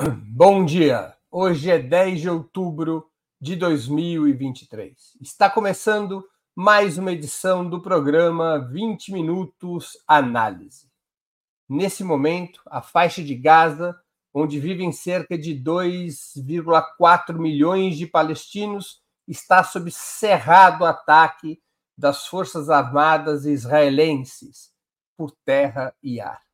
[0.28, 1.14] Bom dia.
[1.30, 3.06] Hoje é 10 de outubro
[3.38, 5.18] de 2023.
[5.20, 6.26] Está começando
[6.56, 10.90] mais uma edição do programa 20 Minutos Análise.
[11.68, 13.94] Nesse momento, a faixa de Gaza,
[14.32, 21.60] onde vivem cerca de 2,4 milhões de palestinos, está sob cerrado ataque
[21.96, 24.72] das Forças Armadas israelenses
[25.14, 26.49] por terra e ar.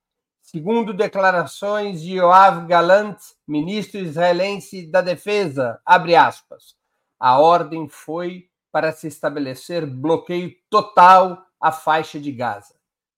[0.48, 3.18] Segundo declarações de Yoav Galant,
[3.48, 6.77] ministro israelense da Defesa, abre aspas,
[7.19, 12.77] a ordem foi para se estabelecer bloqueio total à faixa de Gaza.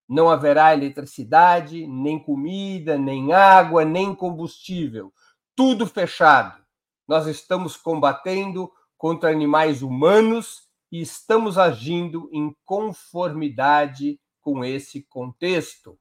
[0.09, 5.13] Não haverá eletricidade, nem comida, nem água, nem combustível.
[5.55, 6.65] Tudo fechado.
[7.07, 15.99] Nós estamos combatendo contra animais humanos e estamos agindo em conformidade com esse contexto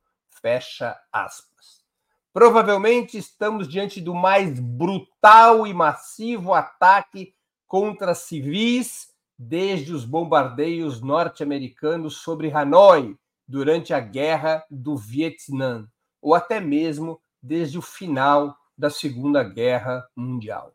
[0.47, 1.83] Fecha aspas.
[2.31, 7.33] Provavelmente estamos diante do mais brutal e massivo ataque
[7.67, 15.85] contra civis desde os bombardeios norte-americanos sobre Hanoi durante a Guerra do Vietnã,
[16.21, 20.73] ou até mesmo desde o final da Segunda Guerra Mundial.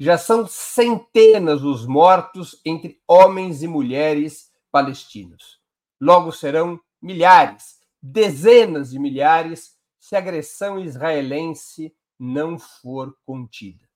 [0.00, 5.60] Já são centenas os mortos entre homens e mulheres palestinos.
[6.00, 13.88] Logo serão milhares dezenas de milhares se a agressão israelense não for contida.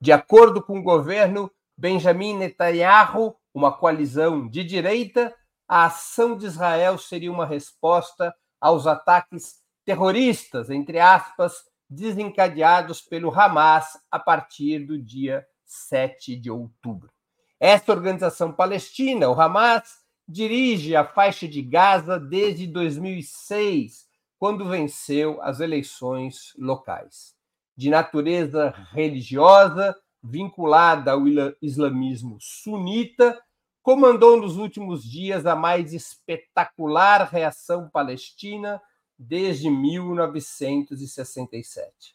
[0.00, 5.34] De acordo com o governo Benjamin Netanyahu, uma coalizão de direita,
[5.66, 11.54] a ação de Israel seria uma resposta aos ataques terroristas, entre aspas,
[11.88, 17.10] desencadeados pelo Hamas a partir do dia 7 de outubro.
[17.58, 19.99] Esta organização palestina, o Hamas,
[20.30, 24.08] dirige a faixa de Gaza desde 2006,
[24.38, 27.34] quando venceu as eleições locais.
[27.76, 31.22] De natureza religiosa, vinculada ao
[31.60, 33.42] islamismo sunita,
[33.82, 38.80] comandou nos últimos dias a mais espetacular reação palestina
[39.18, 42.14] desde 1967.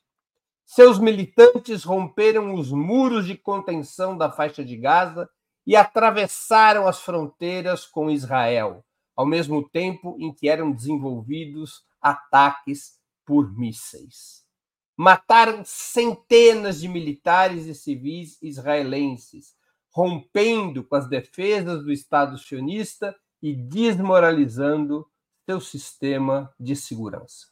[0.66, 5.30] Seus militantes romperam os muros de contenção da faixa de Gaza
[5.66, 13.52] e atravessaram as fronteiras com Israel, ao mesmo tempo em que eram desenvolvidos ataques por
[13.58, 14.46] mísseis.
[14.96, 19.56] Mataram centenas de militares e civis israelenses,
[19.92, 25.10] rompendo com as defesas do Estado sionista e desmoralizando
[25.46, 27.48] seu sistema de segurança.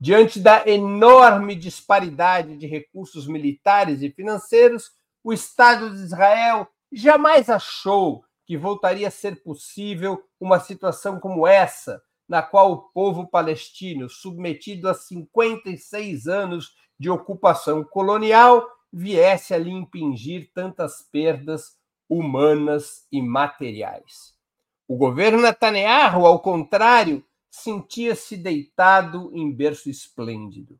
[0.00, 4.90] Diante da enorme disparidade de recursos militares e financeiros,
[5.22, 12.02] o Estado de Israel jamais achou que voltaria a ser possível uma situação como essa,
[12.28, 19.70] na qual o povo palestino, submetido a 56 anos de ocupação colonial, viesse a lhe
[19.70, 21.76] impingir tantas perdas
[22.08, 24.34] humanas e materiais.
[24.86, 30.78] O governo Netanyahu, ao contrário, sentia-se deitado em berço esplêndido.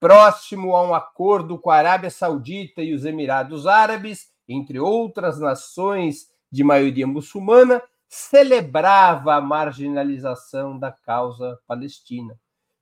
[0.00, 6.30] Próximo a um acordo com a Arábia Saudita e os Emirados Árabes, entre outras nações
[6.50, 12.38] de maioria muçulmana, celebrava a marginalização da causa palestina,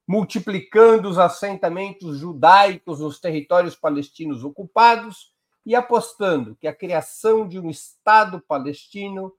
[0.07, 5.33] multiplicando os assentamentos judaicos nos territórios palestinos ocupados
[5.65, 9.33] e apostando que a criação de um Estado palestino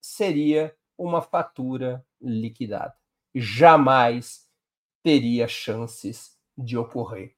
[0.00, 2.94] seria uma fatura liquidada.
[3.34, 4.46] Jamais
[5.02, 7.34] teria chances de ocorrer.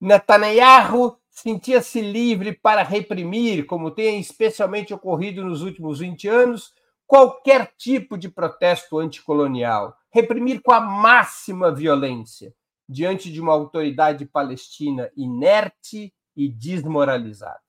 [0.00, 6.72] Netanyahu sentia-se livre para reprimir, como tem especialmente ocorrido nos últimos 20 anos,
[7.06, 12.52] qualquer tipo de protesto anticolonial, reprimir com a máxima violência
[12.88, 17.60] diante de uma autoridade palestina inerte e desmoralizada.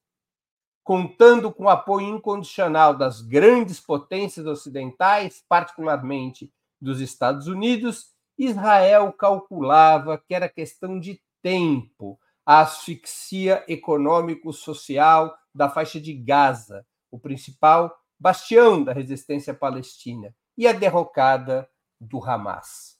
[0.83, 6.51] Contando com o apoio incondicional das grandes potências ocidentais, particularmente
[6.81, 16.01] dos Estados Unidos, Israel calculava que era questão de tempo a asfixia econômico-social da faixa
[16.01, 21.69] de Gaza, o principal bastião da resistência palestina, e a derrocada
[22.01, 22.97] do Hamas.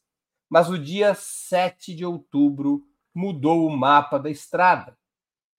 [0.48, 4.96] Mas o dia 7 de outubro mudou o mapa da estrada.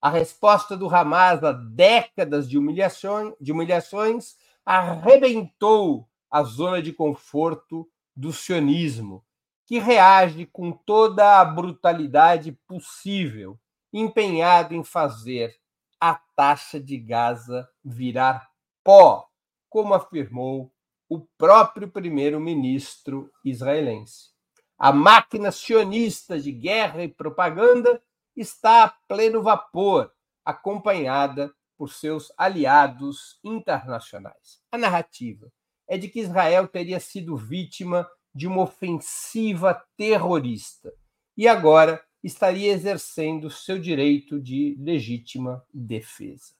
[0.00, 7.90] A resposta do Hamas a décadas de humilhações, de humilhações arrebentou a zona de conforto
[8.14, 9.24] do sionismo,
[9.66, 13.58] que reage com toda a brutalidade possível
[13.92, 15.56] empenhado em fazer
[16.00, 18.50] a taxa de Gaza virar
[18.82, 19.28] pó,
[19.68, 20.72] como afirmou
[21.08, 24.30] o próprio primeiro-ministro israelense.
[24.78, 28.02] A máquina sionista de guerra e propaganda
[28.34, 30.10] está a pleno vapor,
[30.44, 34.62] acompanhada por seus aliados internacionais.
[34.70, 35.52] A narrativa
[35.88, 40.92] é de que Israel teria sido vítima de uma ofensiva terrorista
[41.36, 46.54] e agora estaria exercendo seu direito de legítima defesa.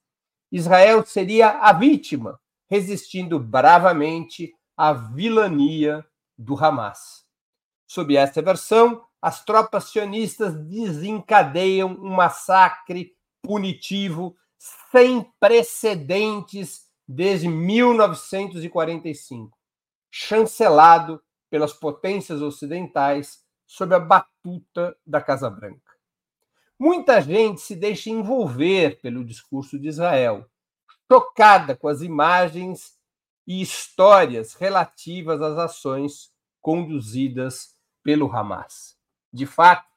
[0.51, 6.05] Israel seria a vítima, resistindo bravamente à vilania
[6.37, 7.25] do Hamas.
[7.87, 14.37] Sob esta versão, as tropas sionistas desencadeiam um massacre punitivo
[14.91, 19.57] sem precedentes desde 1945,
[20.11, 23.40] chancelado pelas potências ocidentais
[23.71, 25.95] sob a batuta da Casa Branca.
[26.77, 30.45] Muita gente se deixa envolver pelo discurso de Israel,
[31.11, 32.99] chocada com as imagens
[33.47, 38.99] e histórias relativas às ações conduzidas pelo Hamas.
[39.33, 39.89] De fato,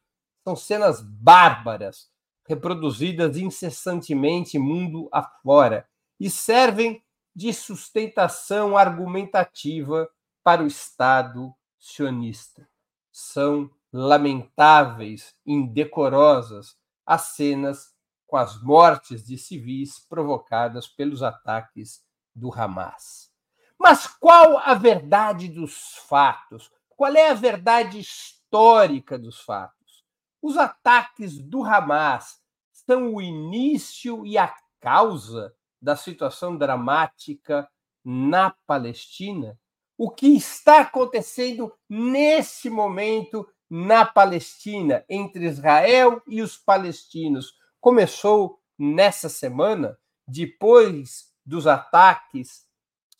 [0.44, 2.12] são cenas bárbaras,
[2.48, 7.04] reproduzidas incessantemente mundo afora, e servem
[7.36, 10.08] de sustentação argumentativa
[10.44, 12.72] para o Estado sionista.
[13.15, 16.75] São lamentáveis, indecorosas
[17.06, 17.94] as cenas
[18.25, 23.31] com as mortes de civis provocadas pelos ataques do Hamas.
[23.77, 26.71] Mas qual a verdade dos fatos?
[26.89, 30.04] Qual é a verdade histórica dos fatos?
[30.42, 37.69] Os ataques do Hamas são o início e a causa da situação dramática
[38.04, 39.59] na Palestina?
[39.98, 49.30] O que está acontecendo nesse momento na Palestina, entre Israel e os palestinos, começou nessa
[49.30, 49.98] semana,
[50.28, 52.66] depois dos ataques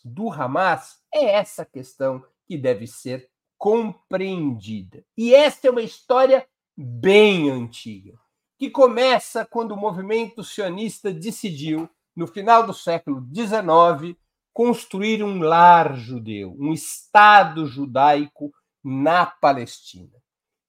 [0.04, 1.00] do Hamas?
[1.14, 5.06] É essa questão que deve ser compreendida.
[5.18, 8.20] E esta é uma história bem antiga,
[8.58, 14.18] que começa quando o movimento sionista decidiu, no final do século XIX,
[14.54, 18.54] construir um lar judeu, um Estado judaico
[18.84, 20.22] na Palestina.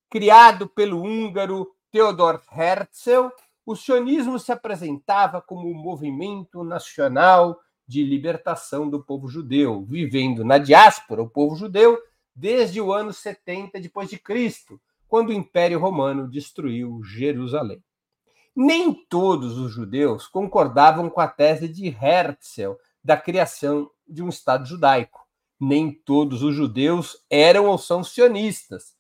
[0.09, 3.29] Criado pelo húngaro Theodor Herzl,
[3.67, 10.59] o sionismo se apresentava como um movimento nacional de libertação do povo judeu, vivendo na
[10.59, 11.99] diáspora o povo judeu
[12.35, 17.83] desde o ano 70 depois de Cristo, quando o Império Romano destruiu Jerusalém.
[18.57, 24.67] Nem todos os judeus concordavam com a tese de Herzl da criação de um Estado
[24.67, 25.27] judaico.
[25.61, 28.95] Nem todos os judeus eram ou são sionistas.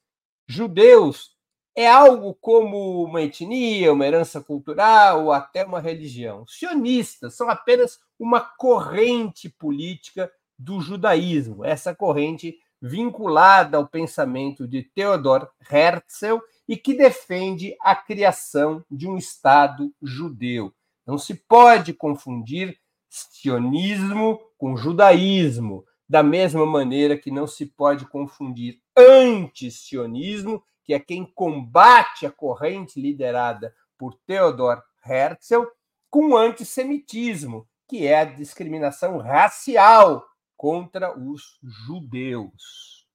[0.46, 1.34] Judeus
[1.74, 6.46] é algo como uma etnia, uma herança cultural ou até uma religião.
[6.46, 15.48] Sionistas são apenas uma corrente política do judaísmo, essa corrente vinculada ao pensamento de Theodor
[15.70, 20.72] Herzl e que defende a criação de um Estado judeu.
[21.06, 22.78] Não se pode confundir
[23.14, 31.24] sionismo com judaísmo, da mesma maneira que não se pode confundir anti-sionismo que é quem
[31.24, 35.64] combate a corrente liderada por Theodor Herzl,
[36.10, 40.24] com antissemitismo, que é a discriminação racial
[40.56, 43.08] contra os judeus.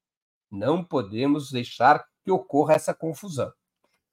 [0.52, 3.54] Não podemos deixar que ocorra essa confusão.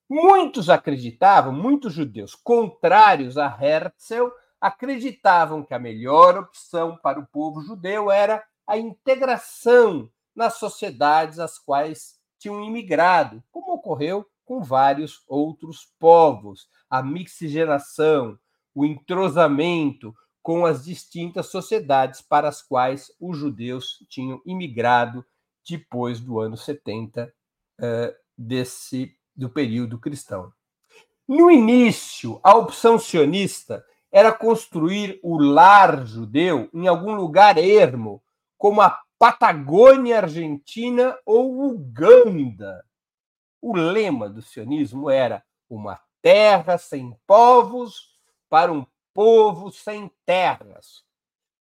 [0.08, 4.28] Muitos acreditavam, muitos judeus contrários a Herzl,
[4.60, 11.58] acreditavam que a melhor opção para o povo judeu era a integração nas sociedades às
[11.58, 16.68] quais tinham imigrado, como ocorreu com vários outros povos.
[16.88, 18.38] A mixigenação,
[18.74, 25.24] o entrosamento com as distintas sociedades para as quais os judeus tinham imigrado
[25.68, 27.32] depois do ano 70
[27.80, 30.52] uh, desse do período cristão.
[31.26, 33.84] No início, a opção sionista
[34.16, 38.22] era construir o lar judeu em algum lugar ermo,
[38.56, 42.82] como a Patagônia Argentina ou Uganda.
[43.60, 48.16] O lema do sionismo era uma terra sem povos
[48.48, 51.04] para um povo sem terras.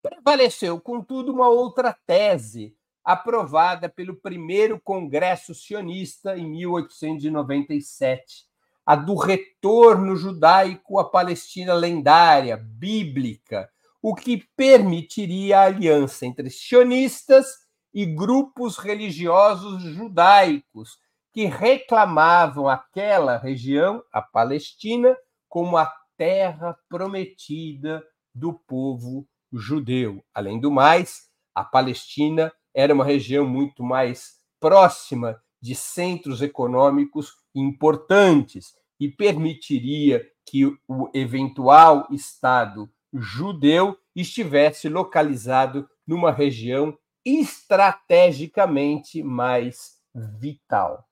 [0.04, 8.46] Prevaleceu, contudo, uma outra tese, aprovada pelo primeiro Congresso Sionista em 1897,
[8.86, 13.70] a do retorno judaico à Palestina lendária, bíblica,
[14.02, 17.48] o que permitiria a aliança entre sionistas
[17.94, 20.98] e grupos religiosos judaicos
[21.32, 25.16] que reclamavam aquela região, a Palestina,
[25.48, 28.04] como a terra prometida
[28.36, 30.24] do povo judeu.
[30.34, 38.76] Além do mais, a Palestina era uma região muito mais próxima de centros econômicos importantes
[39.00, 51.08] e permitiria que o eventual Estado judeu estivesse localizado numa região estrategicamente mais vital.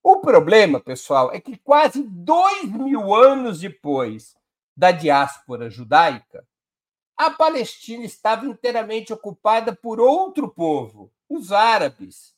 [0.00, 4.36] O problema, pessoal, é que quase dois mil anos depois
[4.76, 6.46] da diáspora judaica,
[7.16, 12.33] a Palestina estava inteiramente ocupada por outro povo, os árabes,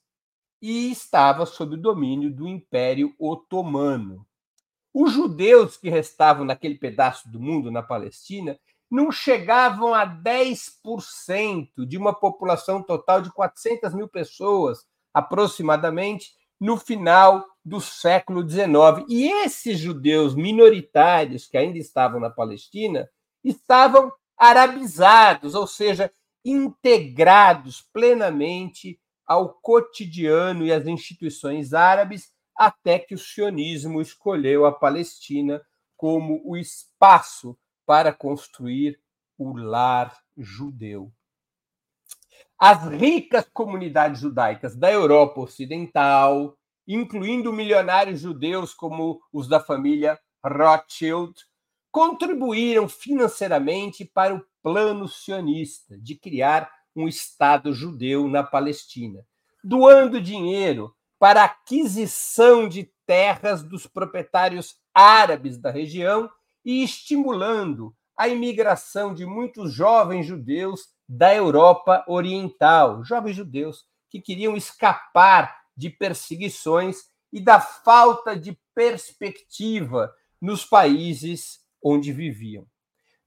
[0.60, 4.26] e estava sob o domínio do Império Otomano.
[4.92, 8.58] Os judeus que restavam naquele pedaço do mundo, na Palestina,
[8.90, 17.44] não chegavam a 10% de uma população total de 400 mil pessoas, aproximadamente, no final
[17.64, 19.04] do século XIX.
[19.08, 23.08] E esses judeus minoritários que ainda estavam na Palestina
[23.44, 26.10] estavam arabizados, ou seja,
[26.44, 35.60] integrados plenamente ao cotidiano e às instituições árabes, até que o sionismo escolheu a Palestina
[35.96, 38.98] como o espaço para construir
[39.38, 41.12] o lar judeu.
[42.58, 46.56] As ricas comunidades judaicas da Europa Ocidental,
[46.86, 51.34] incluindo milionários judeus como os da família Rothschild,
[51.90, 59.24] contribuíram financeiramente para o plano sionista de criar um Estado judeu na Palestina,
[59.62, 66.28] doando dinheiro para aquisição de terras dos proprietários árabes da região
[66.64, 74.56] e estimulando a imigração de muitos jovens judeus da Europa Oriental, jovens judeus que queriam
[74.56, 82.66] escapar de perseguições e da falta de perspectiva nos países onde viviam.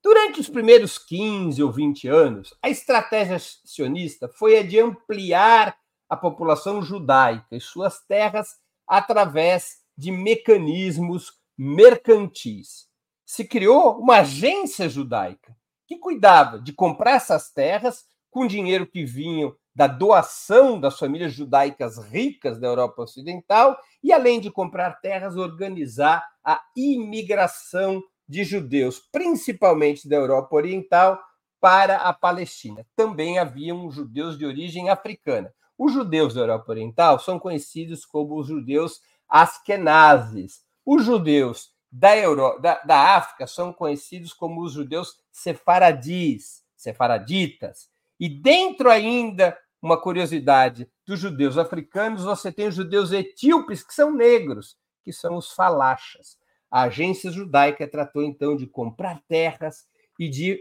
[0.02, 5.78] Durante os primeiros 15 ou 20 anos, a estratégia sionista foi a de ampliar
[6.08, 12.88] a população judaica e suas terras através de mecanismos mercantis.
[13.26, 19.54] Se criou uma agência judaica que cuidava de comprar essas terras com dinheiro que vinham
[19.76, 26.26] da doação das famílias judaicas ricas da Europa Ocidental e, além de comprar terras, organizar
[26.44, 31.20] a imigração de judeus, principalmente da Europa Oriental,
[31.60, 32.86] para a Palestina.
[32.96, 35.52] Também haviam judeus de origem africana.
[35.76, 40.62] Os judeus da Europa Oriental são conhecidos como os judeus askenazes.
[40.86, 47.90] Os judeus da, Euro, da, da África são conhecidos como os judeus sefaradis, sefaraditas.
[48.20, 54.14] E dentro ainda, uma curiosidade, dos judeus africanos, você tem os judeus etíopes, que são
[54.14, 56.38] negros, que são os falachas.
[56.72, 59.88] A agência judaica tratou então de comprar terras
[60.20, 60.60] e de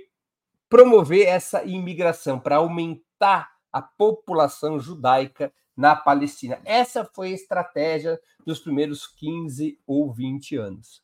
[0.68, 6.60] promover essa imigração para aumentar a população judaica na Palestina.
[6.64, 11.02] Essa foi a estratégia dos primeiros 15 ou 20 anos.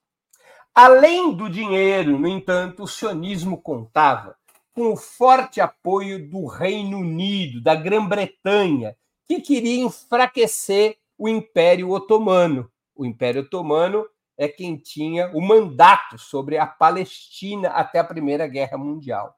[0.74, 4.36] Além do dinheiro, no entanto, o sionismo contava
[4.74, 8.96] com o forte apoio do Reino Unido, da Grã-Bretanha,
[9.28, 12.68] que queria enfraquecer o Império Otomano.
[12.96, 14.04] O Império Otomano
[14.36, 19.34] é quem tinha o mandato sobre a Palestina até a Primeira Guerra Mundial.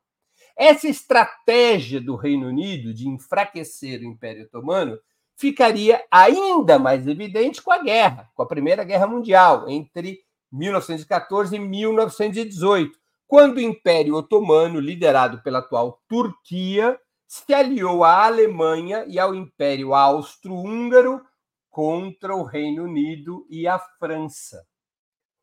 [0.56, 4.98] Essa estratégia do Reino Unido de enfraquecer o Império Otomano
[5.36, 11.58] ficaria ainda mais evidente com a guerra, com a Primeira Guerra Mundial, entre 1914 e
[11.58, 19.34] 1918, quando o Império Otomano, liderado pela atual Turquia, se aliou à Alemanha e ao
[19.34, 21.20] Império Austro-Húngaro
[21.68, 24.64] contra o Reino Unido e a França.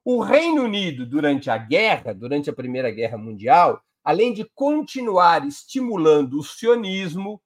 [0.06, 6.38] O Reino Unido, durante a guerra, durante a Primeira Guerra Mundial, além de continuar estimulando
[6.40, 7.42] o sionismo,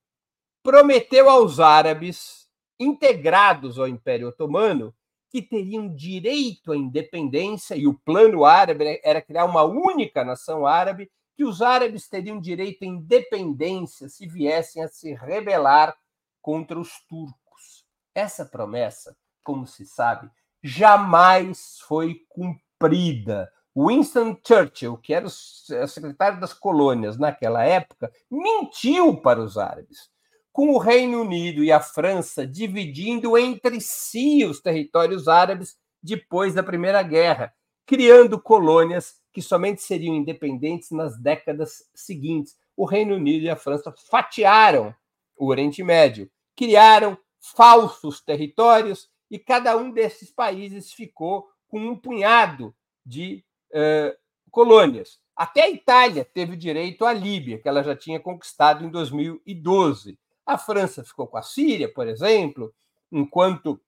[0.64, 2.48] prometeu aos árabes,
[2.80, 4.92] integrados ao Império Otomano,
[5.30, 11.12] que teriam direito à independência, e o plano árabe era criar uma única nação árabe,
[11.36, 15.96] que os árabes teriam direito à independência se viessem a se rebelar
[16.42, 17.86] contra os turcos.
[18.16, 20.28] Essa promessa, como se sabe,
[20.68, 23.50] jamais foi cumprida.
[23.76, 30.10] Winston Churchill, que era o secretário das colônias naquela época, mentiu para os árabes
[30.52, 36.64] com o Reino Unido e a França dividindo entre si os territórios árabes depois da
[36.64, 37.54] Primeira Guerra,
[37.86, 42.56] criando colônias que somente seriam independentes nas décadas seguintes.
[42.76, 44.96] O Reino Unido e a França fatiaram
[45.38, 52.74] o Oriente Médio, criaram falsos territórios e cada um desses países ficou com um punhado
[53.06, 54.18] de uh,
[54.52, 55.20] colônias.
[55.36, 60.18] Até a Itália teve direito à Líbia, que ela já tinha conquistado em 2012.
[60.46, 62.74] A França ficou com a Síria, por exemplo,
[63.12, 63.80] enquanto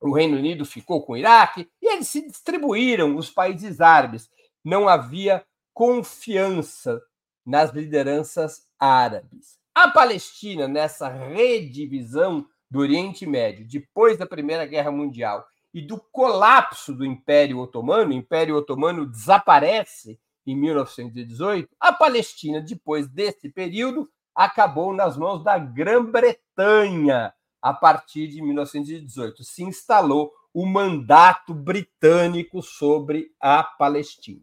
[0.00, 4.28] o Reino Unido ficou com o Iraque e eles se distribuíram os países árabes.
[4.64, 7.00] Não havia confiança
[7.46, 9.58] nas lideranças árabes.
[9.74, 16.94] A Palestina, nessa redivisão do Oriente Médio, depois da Primeira Guerra Mundial e do colapso
[16.94, 24.94] do Império Otomano, o Império Otomano desaparece em 1918, a Palestina, depois desse período, acabou
[24.94, 29.44] nas mãos da Grã-Bretanha a partir de 1918.
[29.44, 34.40] Se instalou o mandato britânico sobre a Palestina.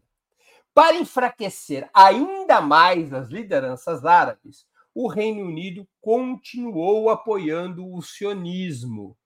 [0.72, 9.16] Para enfraquecer ainda mais as lideranças árabes, o Reino Unido continuou apoiando o sionismo,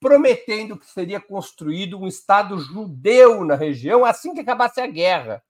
[0.00, 5.42] prometendo que seria construído um Estado judeu na região assim que acabasse a guerra.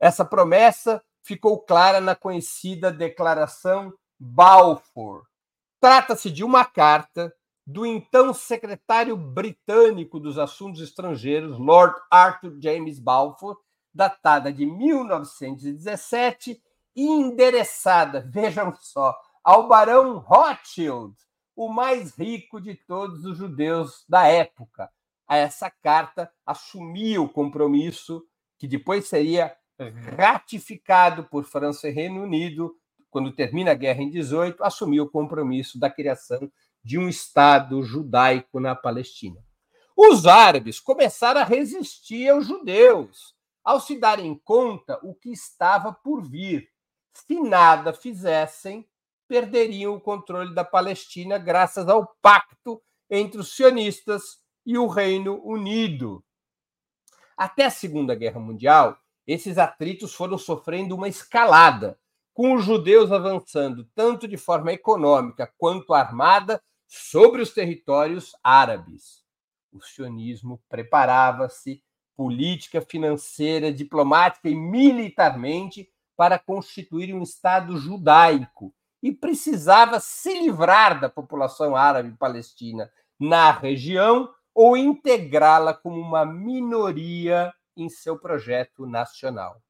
[0.00, 5.24] Essa promessa ficou clara na conhecida Declaração Balfour.
[5.80, 7.34] Trata-se de uma carta
[7.66, 13.58] do então secretário britânico dos Assuntos Estrangeiros, Lord Arthur James Balfour,
[13.92, 16.60] datada de 1917 e
[16.96, 21.14] endereçada, vejam só, ao barão Rothschild,
[21.56, 24.90] o mais rico de todos os judeus da época.
[25.28, 28.22] Essa carta assumia o compromisso
[28.58, 29.56] que depois seria
[30.16, 32.74] ratificado por França e Reino Unido
[33.14, 36.50] quando termina a guerra em 18, assumiu o compromisso da criação
[36.82, 39.40] de um Estado judaico na Palestina.
[39.96, 43.32] Os árabes começaram a resistir aos judeus,
[43.62, 46.68] ao se darem conta o que estava por vir.
[47.14, 48.86] Se nada fizessem,
[49.28, 56.24] perderiam o controle da Palestina graças ao pacto entre os sionistas e o Reino Unido.
[57.36, 61.98] Até a Segunda Guerra Mundial, esses atritos foram sofrendo uma escalada,
[62.32, 69.24] com os judeus avançando tanto de forma econômica quanto armada sobre os territórios árabes.
[69.72, 71.82] O sionismo preparava-se
[72.16, 81.08] política, financeira, diplomática e militarmente para constituir um Estado judaico e precisava se livrar da
[81.08, 89.60] população árabe palestina na região ou integrá-la como uma minoria em seu projeto nacional.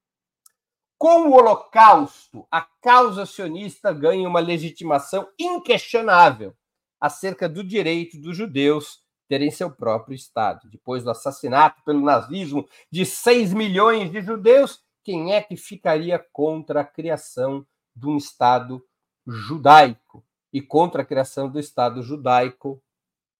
[0.98, 6.54] Com o Holocausto, a causa sionista ganha uma legitimação inquestionável
[7.00, 10.68] acerca do direito dos judeus terem seu próprio Estado.
[10.70, 16.80] Depois do assassinato pelo nazismo de 6 milhões de judeus, quem é que ficaria contra
[16.80, 18.84] a criação de um Estado
[19.26, 22.82] judaico e contra a criação do Estado judaico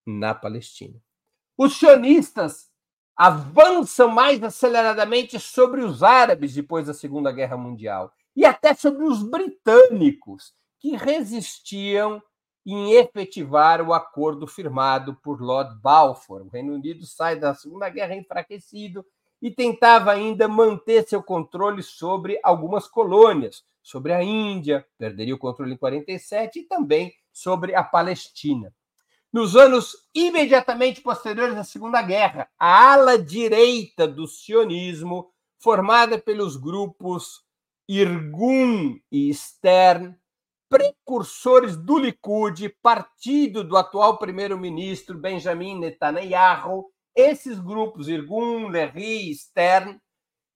[0.07, 1.01] na Palestina?
[1.57, 2.71] Os sionistas
[3.17, 9.23] avançam mais aceleradamente sobre os árabes depois da Segunda Guerra Mundial e até sobre os
[9.23, 12.23] britânicos, que resistiam
[12.67, 16.43] em efetivar o acordo firmado por Lord Balfour.
[16.43, 19.07] O Reino Unido sai da Segunda Guerra enfraquecido
[19.45, 25.75] e tentava ainda manter seu controle sobre algumas colônias, sobre a Índia, perderia o controle
[25.75, 28.75] em 47 e também sobre a Palestina.
[29.31, 37.45] Nos anos imediatamente posteriores à Segunda Guerra, a ala direita do sionismo, formada pelos grupos
[37.87, 40.17] Irgun e Stern,
[40.71, 50.01] precursores do Likud, partido do atual primeiro-ministro Benjamin Netanyahu, esses grupos, Irgun, e Stern,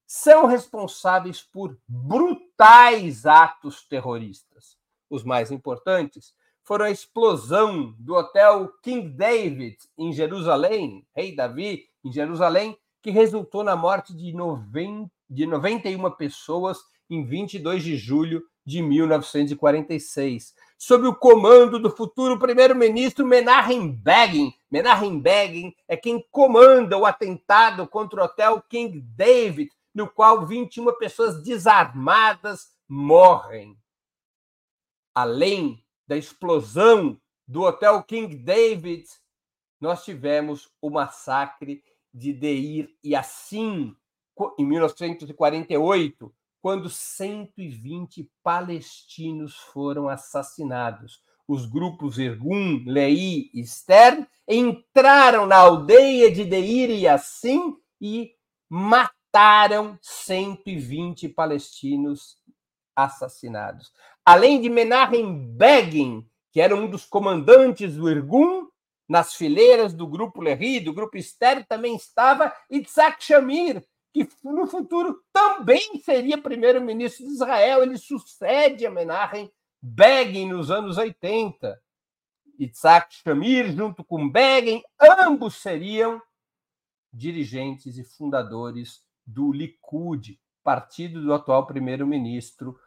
[0.07, 4.77] são responsáveis por brutais atos terroristas.
[5.11, 12.13] Os mais importantes foram a explosão do hotel King David em Jerusalém, Rei Davi em
[12.13, 18.83] Jerusalém, que resultou na morte de, 90, de 91 pessoas em 22 de julho de
[18.83, 24.55] 1946, sob o comando do futuro primeiro-ministro Menachem Begin.
[24.71, 30.97] Menachem Begin é quem comanda o atentado contra o hotel King David, no qual 21
[30.97, 33.77] pessoas desarmadas morrem.
[35.13, 39.05] Além da explosão do Hotel King David,
[39.81, 41.83] nós tivemos o massacre
[42.15, 43.97] de Deir Yassin,
[44.57, 51.23] em 1948, quando 120 palestinos foram assassinados.
[51.47, 58.33] Os grupos Irgun, Lei e Stern entraram na aldeia de Deir Yassin e
[58.69, 62.37] mataram 120 palestinos
[62.95, 63.93] assassinados
[64.29, 68.69] além de Menachem Begin, que era um dos comandantes do Irgun,
[69.09, 73.83] nas fileiras do grupo Lehi, do grupo Esther, também estava Itzhak Shamir,
[74.27, 77.83] que no futuro também seria primeiro-ministro de Israel.
[77.83, 79.51] Ele sucede a Menachem
[79.81, 81.81] Begin nos anos 80.
[82.59, 86.21] Isaac Shamir, junto com Begin, ambos seriam
[87.13, 92.79] dirigentes e fundadores do Likud, partido do atual primeiro-ministro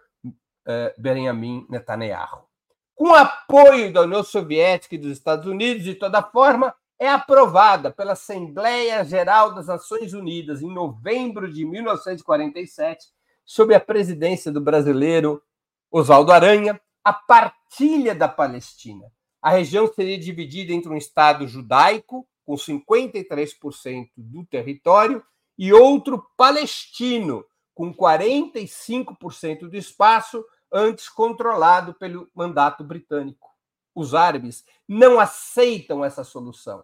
[0.66, 2.46] eh, Benjamin Netanyahu.
[2.94, 8.12] Com apoio da União Soviética e dos Estados Unidos, de toda forma, é aprovada pela
[8.12, 13.08] Assembleia Geral das Nações Unidas em novembro de 1947,
[13.44, 15.42] sob a presidência do brasileiro
[15.90, 19.12] Oswaldo Aranha, a partilha da Palestina.
[19.42, 25.24] A região seria dividida entre um Estado judaico, com 53% do território,
[25.58, 33.50] e outro palestino, com 45% do espaço, antes controlado pelo mandato britânico.
[33.96, 36.84] Os árabes não aceitam essa solução,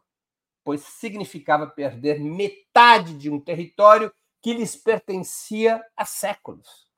[0.67, 6.89] pois significava perder metade de um território que lhes pertencia há séculos.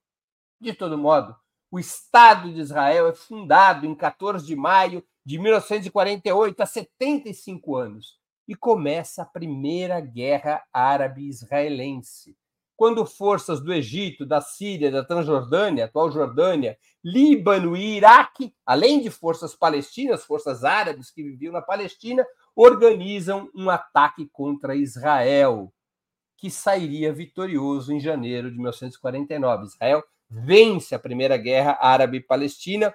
[0.59, 1.35] De todo modo,
[1.69, 8.17] o Estado de Israel é fundado em 14 de maio de 1948, há 75 anos,
[8.47, 12.35] e começa a Primeira Guerra Árabe-Israelense,
[12.75, 19.11] quando forças do Egito, da Síria, da Transjordânia, atual Jordânia, Líbano e Iraque, além de
[19.11, 22.25] forças palestinas, forças árabes que viviam na Palestina,
[22.55, 25.73] organizam um ataque contra Israel,
[26.37, 29.65] que sairia vitorioso em janeiro de 1949.
[29.65, 32.93] Israel vence a Primeira Guerra Árabe-Palestina.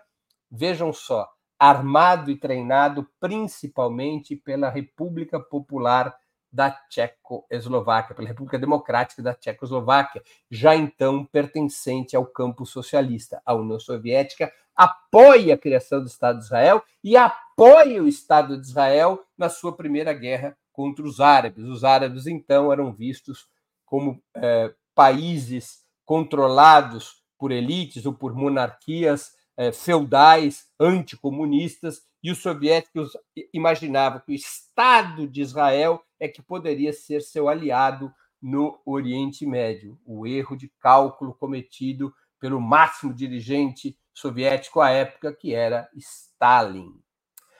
[0.51, 6.15] Vejam só, armado e treinado principalmente pela República Popular
[6.55, 13.43] da Tchecoslováquia, pela República Democrática da Tchecoslováquia, já então pertencente ao campo socialista.
[13.45, 18.67] A União Soviética apoia a criação do Estado de Israel e apoia o Estado de
[18.69, 21.65] Israel na sua primeira guerra contra os árabes.
[21.65, 23.49] Os árabes, então, eram vistos
[23.85, 33.13] como eh, países controlados por elites ou por monarquias eh, feudais, anticomunistas, e os soviéticos
[33.53, 40.01] imaginavam que o Estado de Israel é que poderia ser seu aliado no Oriente Médio.
[40.07, 46.93] O erro de cálculo cometido pelo máximo dirigente soviético à época, que era Stalin.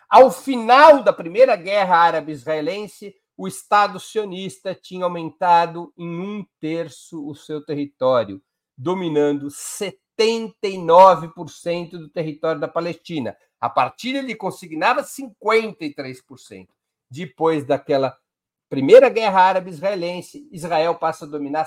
[0.09, 7.35] Ao final da Primeira Guerra Árabe-Israelense, o Estado sionista tinha aumentado em um terço o
[7.35, 8.41] seu território,
[8.79, 9.51] dominando
[10.19, 13.37] 79% do território da Palestina.
[13.61, 16.69] A partilha lhe consignava 53%.
[17.11, 18.17] Depois daquela
[18.69, 21.67] Primeira Guerra Árabe-Israelense, Israel passa a dominar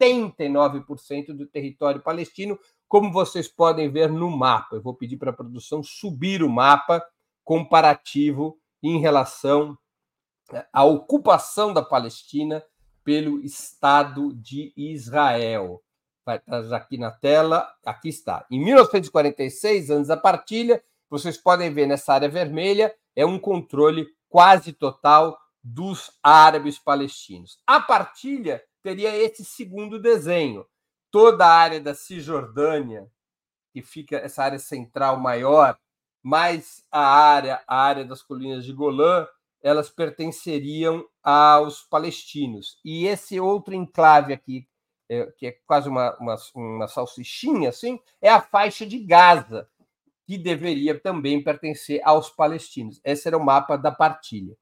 [0.00, 4.76] 79% do território palestino, como vocês podem ver no mapa.
[4.76, 7.04] Eu vou pedir para a produção subir o mapa
[7.44, 9.76] comparativo em relação
[10.72, 12.64] à ocupação da Palestina
[13.04, 15.82] pelo Estado de Israel.
[16.28, 18.44] Vai estar aqui na tela, aqui está.
[18.50, 24.74] Em 1946, anos da partilha, vocês podem ver nessa área vermelha, é um controle quase
[24.74, 27.58] total dos árabes palestinos.
[27.66, 30.66] A partilha teria esse segundo desenho.
[31.10, 33.10] Toda a área da Cisjordânia,
[33.72, 35.78] que fica essa área central maior,
[36.22, 39.26] mais a área, a área das colinas de Golã,
[39.62, 42.78] elas pertenceriam aos palestinos.
[42.84, 44.68] E esse outro enclave aqui,
[45.08, 49.68] é, que é quase uma, uma, uma salsichinha, assim, é a faixa de Gaza,
[50.26, 53.00] que deveria também pertencer aos palestinos.
[53.02, 54.56] Esse era o mapa da partilha.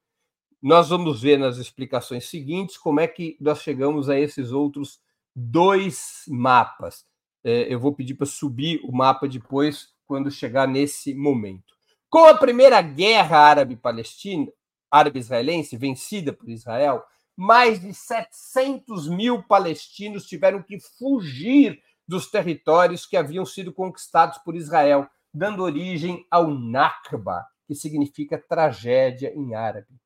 [0.62, 5.00] Nós vamos ver nas explicações seguintes como é que nós chegamos a esses outros
[5.34, 7.04] dois mapas.
[7.44, 11.74] É, eu vou pedir para subir o mapa depois, quando chegar nesse momento.
[12.08, 14.50] Com a primeira guerra árabe-palestina,
[14.90, 17.04] árabe-israelense, vencida por Israel,
[17.36, 24.56] mais de 700 mil palestinos tiveram que fugir dos territórios que haviam sido conquistados por
[24.56, 30.00] Israel dando origem ao Nakba, que significa tragédia em árabe.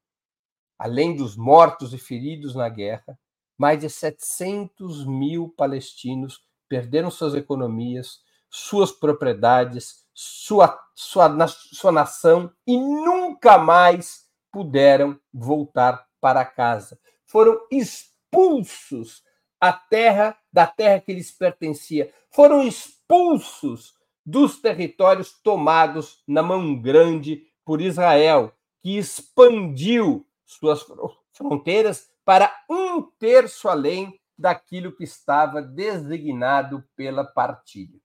[0.76, 3.16] Além dos mortos e feridos na guerra,
[3.56, 12.76] mais de 700 mil palestinos perderam suas economias, suas propriedades, sua, sua, sua nação e
[12.76, 16.98] nunca mais puderam voltar para casa.
[17.30, 19.22] Foram expulsos
[19.60, 22.12] a terra da terra que lhes pertencia.
[22.28, 23.94] Foram expulsos
[24.26, 30.84] dos territórios tomados na mão grande por Israel, que expandiu suas
[31.32, 38.00] fronteiras para um terço além daquilo que estava designado pela partilha.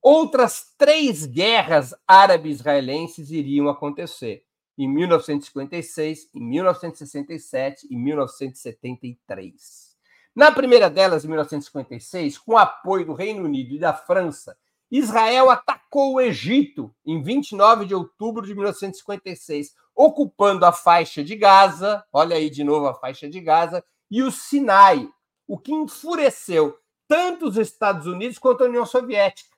[0.00, 4.44] Outras três guerras árabe-israelenses iriam acontecer
[4.82, 9.90] em 1956, em 1967 e 1973.
[10.34, 14.56] Na primeira delas, em 1956, com apoio do Reino Unido e da França,
[14.90, 22.02] Israel atacou o Egito em 29 de outubro de 1956, ocupando a faixa de Gaza,
[22.10, 25.06] olha aí de novo a faixa de Gaza, e o Sinai,
[25.46, 29.54] o que enfureceu tanto os Estados Unidos quanto a União Soviética.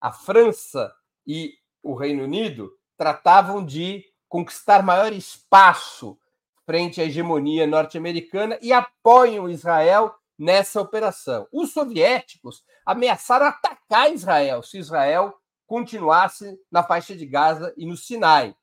[0.00, 0.92] A França
[1.24, 1.54] e
[1.84, 6.18] o Reino Unido tratavam de conquistar maior espaço
[6.66, 11.48] frente à hegemonia norte-americana e apoiam Israel nessa operação.
[11.50, 15.34] Os soviéticos ameaçaram atacar Israel se Israel
[15.66, 18.54] continuasse na faixa de Gaza e no Sinai.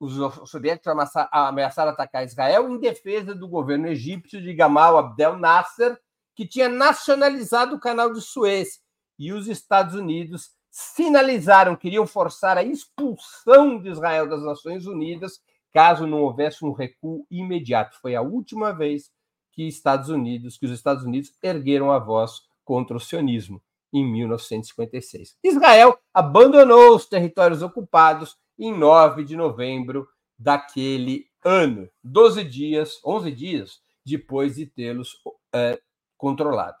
[0.00, 0.14] Os
[0.50, 0.92] soviéticos
[1.30, 5.96] ameaçaram atacar Israel em defesa do governo egípcio de Gamal Abdel Nasser,
[6.34, 8.80] que tinha nacionalizado o canal de Suez.
[9.18, 15.38] E os Estados Unidos sinalizaram, queriam forçar a expulsão de Israel das Nações Unidas,
[15.70, 18.00] caso não houvesse um recuo imediato.
[18.00, 19.10] Foi a última vez
[19.52, 25.36] que Estados Unidos, que os Estados Unidos ergueram a voz contra o sionismo em 1956.
[25.44, 30.08] Israel abandonou os territórios ocupados em 9 de novembro
[30.38, 35.18] daquele ano, 12 dias, 11 dias depois de tê-los
[35.54, 35.78] é,
[36.16, 36.78] controlado.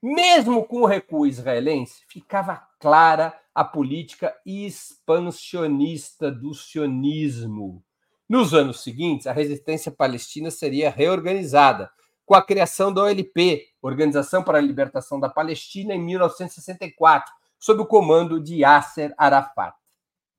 [0.00, 7.82] Mesmo com o recuo israelense, ficava clara a política expansionista do sionismo.
[8.28, 11.90] Nos anos seguintes, a resistência palestina seria reorganizada,
[12.24, 17.86] com a criação da OLP, Organização para a Libertação da Palestina, em 1964, sob o
[17.86, 19.74] comando de Yasser Arafat.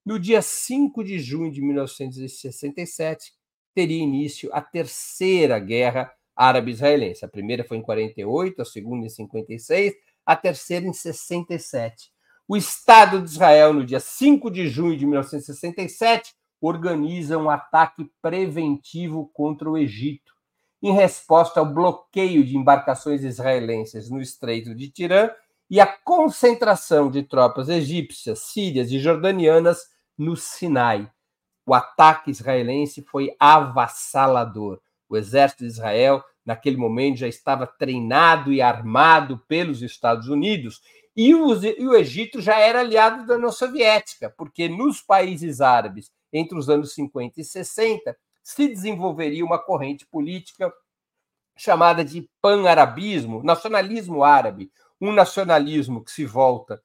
[0.05, 3.33] No dia 5 de junho de 1967,
[3.73, 7.25] teria início a Terceira Guerra Árabe-Israelense.
[7.25, 9.93] A primeira foi em 48, a segunda em 56,
[10.25, 12.11] a terceira em 67.
[12.47, 19.29] O Estado de Israel, no dia 5 de junho de 1967, organiza um ataque preventivo
[19.33, 20.33] contra o Egito,
[20.81, 25.29] em resposta ao bloqueio de embarcações israelenses no Estreito de Tirã
[25.69, 29.79] e a concentração de tropas egípcias, sírias e jordanianas
[30.17, 31.11] no Sinai.
[31.65, 34.79] O ataque israelense foi avassalador.
[35.09, 40.81] O exército de Israel, naquele momento, já estava treinado e armado pelos Estados Unidos
[41.15, 46.69] e o, Egito já era aliado da União Soviética, porque nos países árabes entre os
[46.69, 50.71] anos 50 e 60, se desenvolveria uma corrente política
[51.57, 56.81] chamada de pan-arabismo, nacionalismo árabe, um nacionalismo que se volta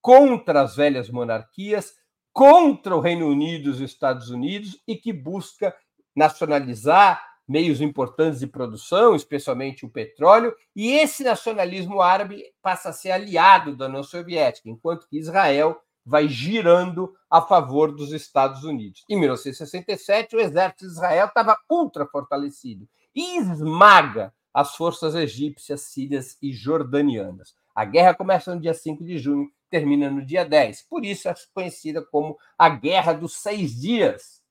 [0.00, 1.94] contra as velhas monarquias,
[2.32, 5.74] contra o Reino Unido e os Estados Unidos e que busca
[6.14, 13.10] nacionalizar meios importantes de produção, especialmente o petróleo, e esse nacionalismo árabe passa a ser
[13.10, 19.04] aliado da União Soviética, enquanto que Israel vai girando a favor dos Estados Unidos.
[19.08, 26.36] Em 1967, o exército de Israel estava ultra fortalecido e esmaga as forças egípcias, sírias
[26.42, 27.54] e jordanianas.
[27.74, 30.82] A guerra começa no dia 5 de junho, termina no dia 10.
[30.82, 34.42] Por isso é conhecida como a Guerra dos Seis Dias.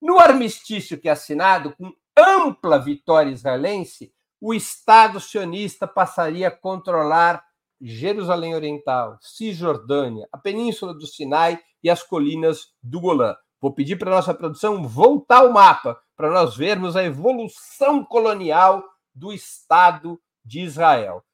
[0.00, 7.44] No armistício que é assinado, com ampla vitória israelense, o Estado sionista passaria a controlar
[7.80, 13.36] Jerusalém Oriental, Cisjordânia, a Península do Sinai e as colinas do Golã.
[13.60, 18.84] Vou pedir para a nossa produção voltar o mapa para nós vermos a evolução colonial
[19.14, 21.24] do Estado de Israel.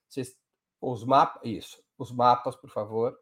[0.81, 3.19] Os mapas, isso, os mapas, por favor.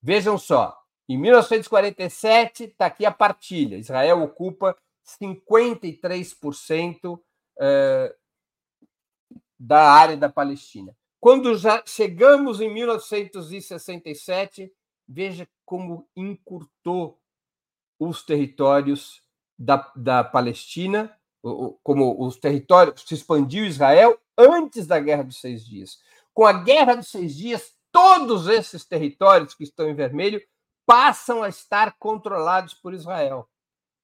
[0.00, 0.76] Vejam só,
[1.08, 3.76] em 1947 está aqui a partilha.
[3.76, 7.20] Israel ocupa 53%
[7.58, 8.16] eh,
[9.58, 10.96] da área da Palestina.
[11.20, 14.72] Quando já chegamos em 1967,
[15.06, 17.20] veja como encurtou
[17.98, 19.22] os territórios
[19.56, 21.16] da, da Palestina,
[21.82, 25.98] como os territórios se expandiu Israel antes da Guerra dos Seis Dias.
[26.34, 30.42] Com a Guerra dos Seis Dias, todos esses territórios que estão em vermelho
[30.86, 33.48] passam a estar controlados por Israel.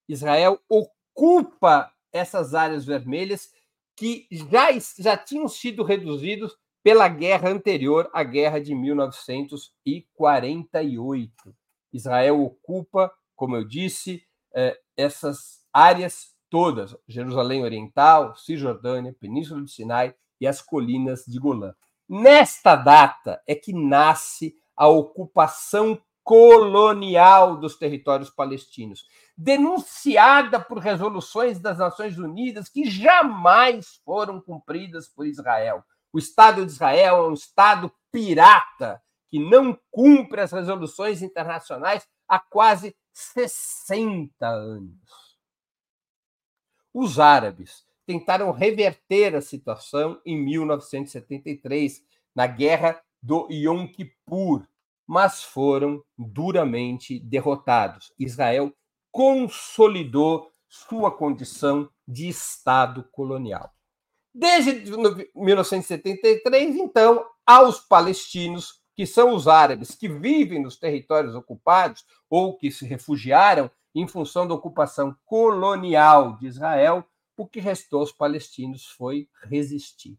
[0.09, 3.51] Israel ocupa essas áreas vermelhas
[3.95, 4.69] que já,
[4.99, 11.57] já tinham sido reduzidos pela guerra anterior à guerra de 1948.
[11.93, 14.23] Israel ocupa, como eu disse,
[14.55, 21.75] é, essas áreas todas: Jerusalém Oriental, Cisjordânia, Península do Sinai e as colinas de Golã.
[22.09, 31.79] Nesta data é que nasce a ocupação colonial dos territórios palestinos, denunciada por resoluções das
[31.79, 35.83] Nações Unidas que jamais foram cumpridas por Israel.
[36.13, 42.39] O Estado de Israel é um Estado pirata que não cumpre as resoluções internacionais há
[42.39, 45.39] quase 60 anos.
[46.93, 52.03] Os árabes tentaram reverter a situação em 1973,
[52.35, 54.69] na guerra do Yom Kippur,
[55.09, 58.13] mas foram duramente derrotados.
[58.19, 58.71] Israel
[59.11, 63.73] consolidou sua condição de Estado colonial.
[64.35, 64.85] Desde
[65.35, 72.71] 1973, então, aos palestinos, que são os árabes que vivem nos territórios ocupados ou que
[72.71, 77.05] se refugiaram em função da ocupação colonial de Israel,
[77.37, 80.19] o que restou aos palestinos foi resistir.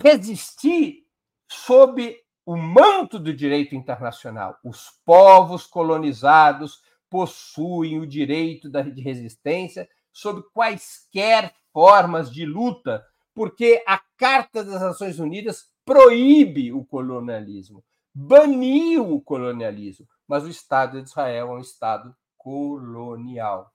[0.00, 1.04] Resistir
[1.48, 2.16] sob
[2.48, 4.58] o manto do direito internacional.
[4.64, 6.80] Os povos colonizados
[7.10, 15.18] possuem o direito de resistência sob quaisquer formas de luta, porque a Carta das Nações
[15.18, 17.84] Unidas proíbe o colonialismo,
[18.14, 23.70] baniu o colonialismo, mas o Estado de Israel é um Estado colonial.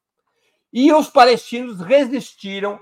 [0.73, 2.79] E os palestinos resistiram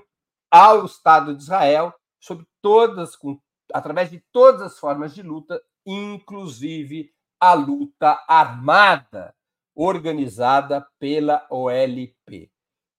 [0.50, 3.38] ao Estado de Israel sob todas, com,
[3.74, 9.34] através de todas as formas de luta, inclusive a luta armada
[9.74, 12.50] organizada pela OLP.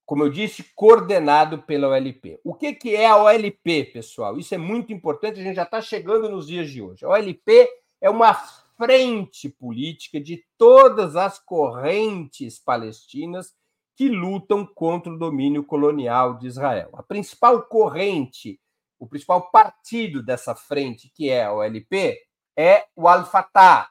[0.07, 2.41] Como eu disse, coordenado pela OLP.
[2.43, 4.39] O que, que é a OLP, pessoal?
[4.39, 7.05] Isso é muito importante, a gente já está chegando nos dias de hoje.
[7.05, 7.69] A OLP
[8.01, 8.33] é uma
[8.81, 13.53] frente política de todas as correntes palestinas
[13.95, 16.89] que lutam contra o domínio colonial de Israel.
[16.95, 18.59] A principal corrente,
[18.99, 22.19] o principal partido dessa frente, que é a OLP,
[22.57, 23.91] é o Al-Fatah,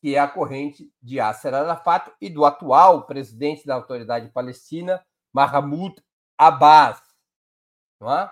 [0.00, 5.00] que é a corrente de Yasser Arafat e do atual presidente da Autoridade Palestina,
[5.32, 5.94] Mahmoud
[6.36, 7.00] Abbas.
[8.02, 8.30] É?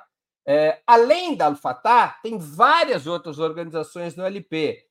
[0.48, 4.85] É, além da Al-Fatah, tem várias outras organizações no LP,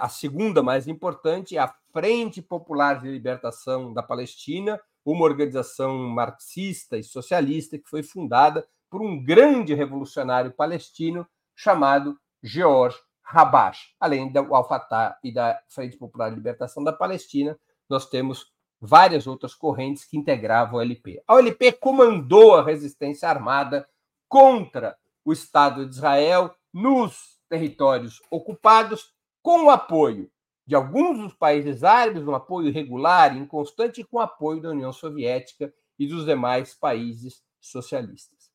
[0.00, 6.98] a segunda mais importante é a Frente Popular de Libertação da Palestina, uma organização marxista
[6.98, 13.94] e socialista que foi fundada por um grande revolucionário palestino chamado George Habash.
[13.98, 19.54] Além do Al-Fatah e da Frente Popular de Libertação da Palestina, nós temos várias outras
[19.54, 21.22] correntes que integravam a OLP.
[21.26, 23.88] A OLP comandou a resistência armada
[24.28, 30.30] contra o Estado de Israel nos territórios ocupados com o apoio
[30.66, 34.70] de alguns dos países árabes, um apoio irregular e inconstante, e com o apoio da
[34.70, 38.50] União Soviética e dos demais países socialistas.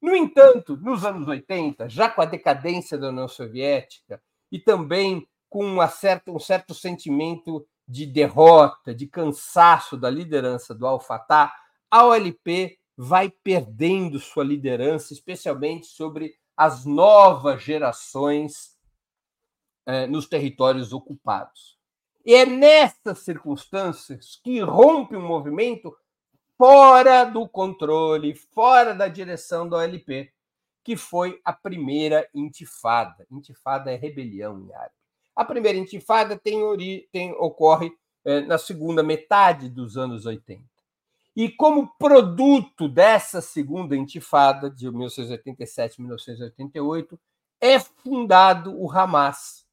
[0.00, 4.22] No entanto, nos anos 80, já com a decadência da União Soviética
[4.52, 11.52] e também com certa, um certo sentimento de derrota, de cansaço da liderança do Al-Fatah,
[11.90, 18.75] a OLP vai perdendo sua liderança, especialmente sobre as novas gerações
[19.86, 21.78] é, nos territórios ocupados.
[22.24, 25.96] E é nessas circunstâncias que rompe um movimento
[26.58, 30.32] fora do controle, fora da direção da OLP,
[30.82, 33.26] que foi a primeira intifada.
[33.30, 34.94] Intifada é rebelião em árabe.
[35.34, 36.60] A primeira intifada tem,
[37.12, 37.92] tem ocorre
[38.24, 40.62] é, na segunda metade dos anos 80.
[41.36, 47.20] E como produto dessa segunda intifada, de 1987 1988,
[47.60, 49.65] é fundado o Hamas,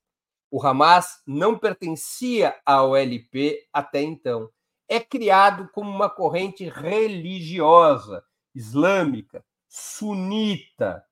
[0.54, 4.52] o Hamas não pertencia à OLP até então.
[4.88, 11.04] É criado como uma corrente religiosa islâmica, sunita,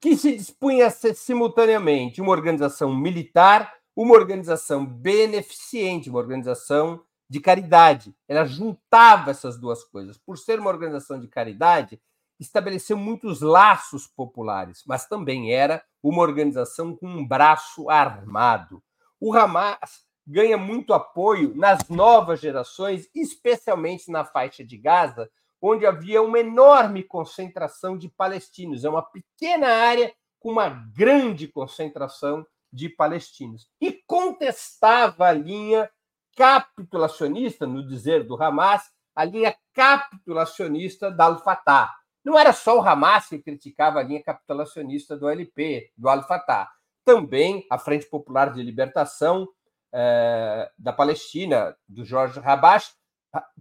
[0.00, 7.38] que se dispunha a ser simultaneamente uma organização militar, uma organização beneficente, uma organização de
[7.38, 8.16] caridade.
[8.26, 10.16] Ela juntava essas duas coisas.
[10.16, 12.00] Por ser uma organização de caridade,
[12.40, 18.82] estabeleceu muitos laços populares, mas também era uma organização com um braço armado.
[19.20, 25.30] O Hamas ganha muito apoio nas novas gerações, especialmente na faixa de Gaza,
[25.60, 28.84] onde havia uma enorme concentração de palestinos.
[28.84, 33.68] É uma pequena área com uma grande concentração de palestinos.
[33.80, 35.90] E contestava a linha
[36.34, 38.82] capitulacionista, no dizer do Hamas,
[39.14, 41.99] a linha capitulacionista da Al-Fatah.
[42.24, 46.70] Não era só o Hamas que criticava a linha capitulacionista do LP, do Al-Fatah.
[47.04, 49.48] Também a Frente Popular de Libertação
[49.92, 52.94] eh, da Palestina, do Jorge Rabash,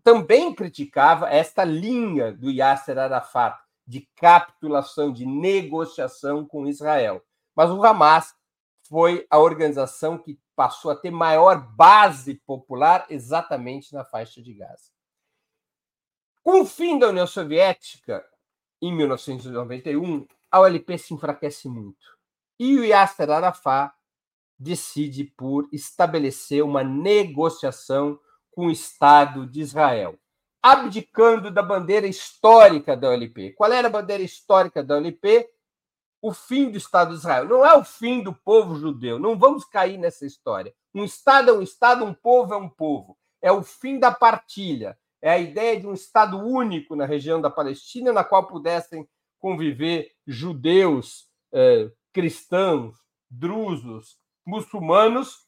[0.04, 3.58] também criticava esta linha do Yasser Arafat
[3.88, 7.24] de capitulação, de negociação com Israel.
[7.56, 8.36] Mas o Hamas
[8.88, 14.92] foi a organização que passou a ter maior base popular exatamente na faixa de Gaza.
[16.44, 18.26] Com o fim da União Soviética,
[18.82, 22.18] em 1991, a OLP se enfraquece muito.
[22.60, 23.94] E o Yasser Arafat
[24.58, 28.20] decide por estabelecer uma negociação
[28.52, 30.20] com o Estado de Israel,
[30.62, 33.54] abdicando da bandeira histórica da OLP.
[33.54, 35.48] Qual era a bandeira histórica da OLP?
[36.22, 37.46] O fim do Estado de Israel.
[37.46, 39.18] Não é o fim do povo judeu.
[39.18, 40.74] Não vamos cair nessa história.
[40.94, 43.18] Um Estado é um Estado, um povo é um povo.
[43.42, 44.98] É o fim da partilha.
[45.22, 49.08] É a ideia de um Estado único na região da Palestina, na qual pudessem
[49.40, 52.96] conviver judeus, eh, cristãos,
[53.30, 55.46] drusos, muçulmanos,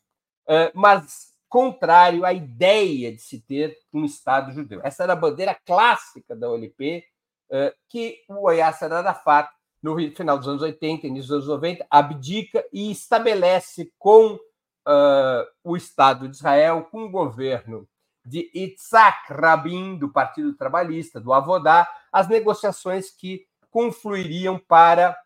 [0.48, 4.82] eh, mas contrário à ideia de se ter um Estado judeu.
[4.84, 7.04] Essa era a bandeira clássica da OLP,
[7.52, 9.50] eh, que o Yasser Arafat,
[9.84, 15.76] no final dos anos 80, início dos anos 90, abdica e estabelece com uh, o
[15.76, 17.88] Estado de Israel, com o governo
[18.24, 25.18] de Itzhak Rabin, do Partido Trabalhista, do Avodá, as negociações que confluiriam para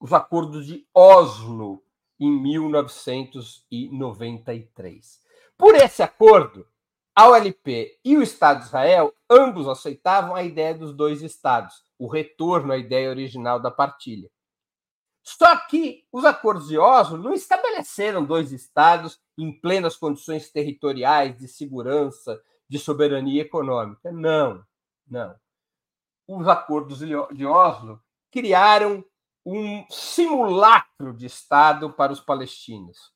[0.00, 1.82] os acordos de Oslo
[2.18, 5.20] em 1993.
[5.56, 6.66] Por esse acordo,
[7.14, 12.08] a OLP e o Estado de Israel ambos aceitavam a ideia dos dois estados, o
[12.08, 14.30] retorno à ideia original da partilha.
[15.22, 21.46] Só que os acordos de Oslo não estabeleceram dois estados em plenas condições territoriais, de
[21.46, 24.10] segurança, de soberania econômica.
[24.12, 24.64] Não,
[25.06, 25.34] não.
[26.26, 28.00] Os acordos de Oslo
[28.30, 29.04] criaram
[29.44, 33.12] um simulacro de Estado para os palestinos,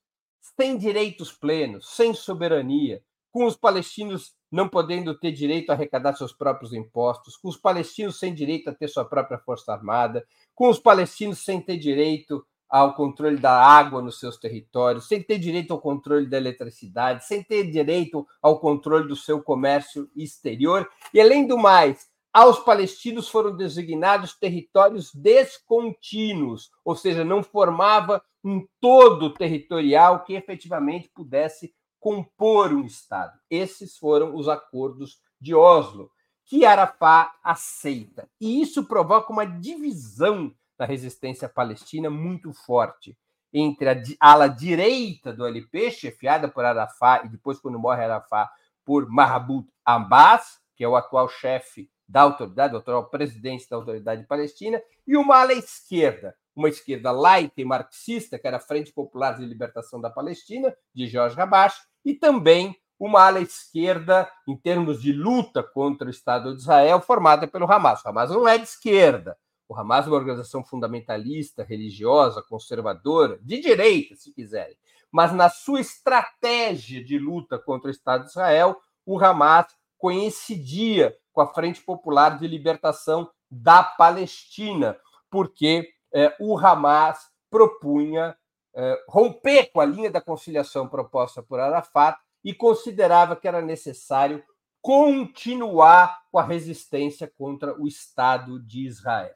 [0.57, 6.33] sem direitos plenos, sem soberania, com os palestinos não podendo ter direito a arrecadar seus
[6.33, 10.25] próprios impostos, com os palestinos sem direito a ter sua própria força armada,
[10.55, 15.39] com os palestinos sem ter direito ao controle da água nos seus territórios, sem ter
[15.39, 20.89] direito ao controle da eletricidade, sem ter direito ao controle do seu comércio exterior.
[21.13, 28.65] E, além do mais, aos palestinos foram designados territórios descontínuos, ou seja, não formava um
[28.81, 31.75] todo territorial que efetivamente pudesse
[32.05, 33.33] compor um Estado.
[33.49, 36.11] Esses foram os acordos de Oslo,
[36.45, 38.29] que Arafat aceita.
[38.39, 43.17] E isso provoca uma divisão da resistência palestina muito forte
[43.51, 48.51] entre a ala direita do LP, chefiada por Arafat, e depois, quando morre Arafat,
[48.85, 54.27] por Mahmoud Abbas, que é o atual chefe da autoridade, o atual presidente da autoridade
[54.27, 59.39] palestina, e uma ala esquerda, uma esquerda laica e marxista, que era a Frente Popular
[59.39, 65.13] de Libertação da Palestina, de Jorge Rabash, e também uma ala esquerda, em termos de
[65.13, 68.05] luta contra o Estado de Israel, formada pelo Hamas.
[68.05, 69.37] O Hamas não é de esquerda,
[69.69, 74.77] o Hamas é uma organização fundamentalista, religiosa, conservadora, de direita, se quiserem.
[75.11, 78.77] Mas na sua estratégia de luta contra o Estado de Israel,
[79.07, 84.97] o Hamas coincidia com a Frente Popular de Libertação da Palestina,
[85.31, 88.37] porque eh, o Hamas propunha
[88.75, 94.43] eh, romper com a linha da conciliação proposta por Arafat e considerava que era necessário
[94.81, 99.35] continuar com a resistência contra o Estado de Israel.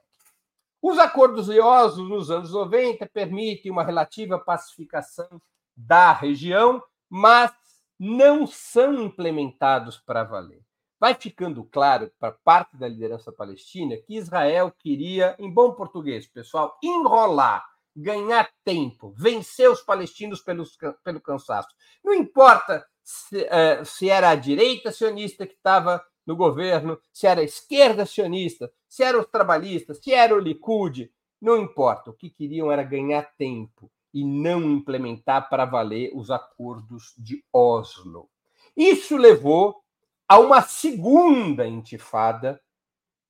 [0.81, 5.41] Os acordos de Oslo nos anos 90 permitem uma relativa pacificação
[5.77, 7.53] da região, mas
[7.99, 10.68] não são implementados para valer.
[11.01, 16.77] Vai ficando claro para parte da liderança palestina que Israel queria, em bom português, pessoal,
[16.83, 20.65] enrolar, ganhar tempo, vencer os palestinos pelo,
[21.05, 21.69] pelo cansaço.
[22.05, 27.41] Não importa se, uh, se era a direita sionista que estava no governo, se era
[27.41, 32.11] a esquerda sionista, se eram os trabalhistas, se era o Likud, não importa.
[32.11, 38.29] O que queriam era ganhar tempo e não implementar para valer os acordos de Oslo.
[38.77, 39.83] Isso levou
[40.29, 42.61] a uma segunda intifada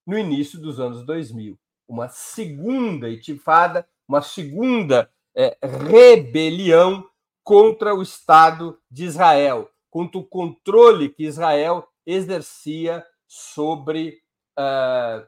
[0.05, 1.57] no início dos anos 2000.
[1.87, 7.09] Uma segunda intifada, uma segunda é, rebelião
[7.41, 14.21] contra o Estado de Israel, contra o controle que Israel exercia sobre,
[14.57, 15.25] uh,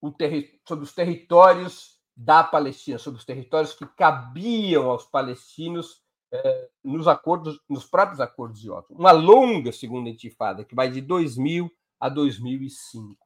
[0.00, 0.12] o
[0.68, 6.01] sobre os territórios da Palestina, sobre os territórios que cabiam aos palestinos
[6.82, 8.96] nos acordos, nos próprios acordos de Oslo.
[8.96, 11.70] Uma longa segunda intifada que vai de 2000
[12.00, 13.16] a 2005.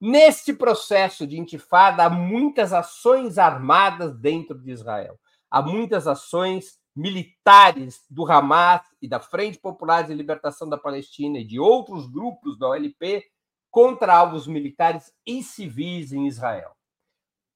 [0.00, 5.18] Neste processo de intifada, há muitas ações armadas dentro de Israel.
[5.50, 11.44] Há muitas ações militares do Hamas e da Frente Popular de Libertação da Palestina e
[11.44, 13.24] de outros grupos da OLP
[13.70, 16.73] contra alvos militares e civis em Israel.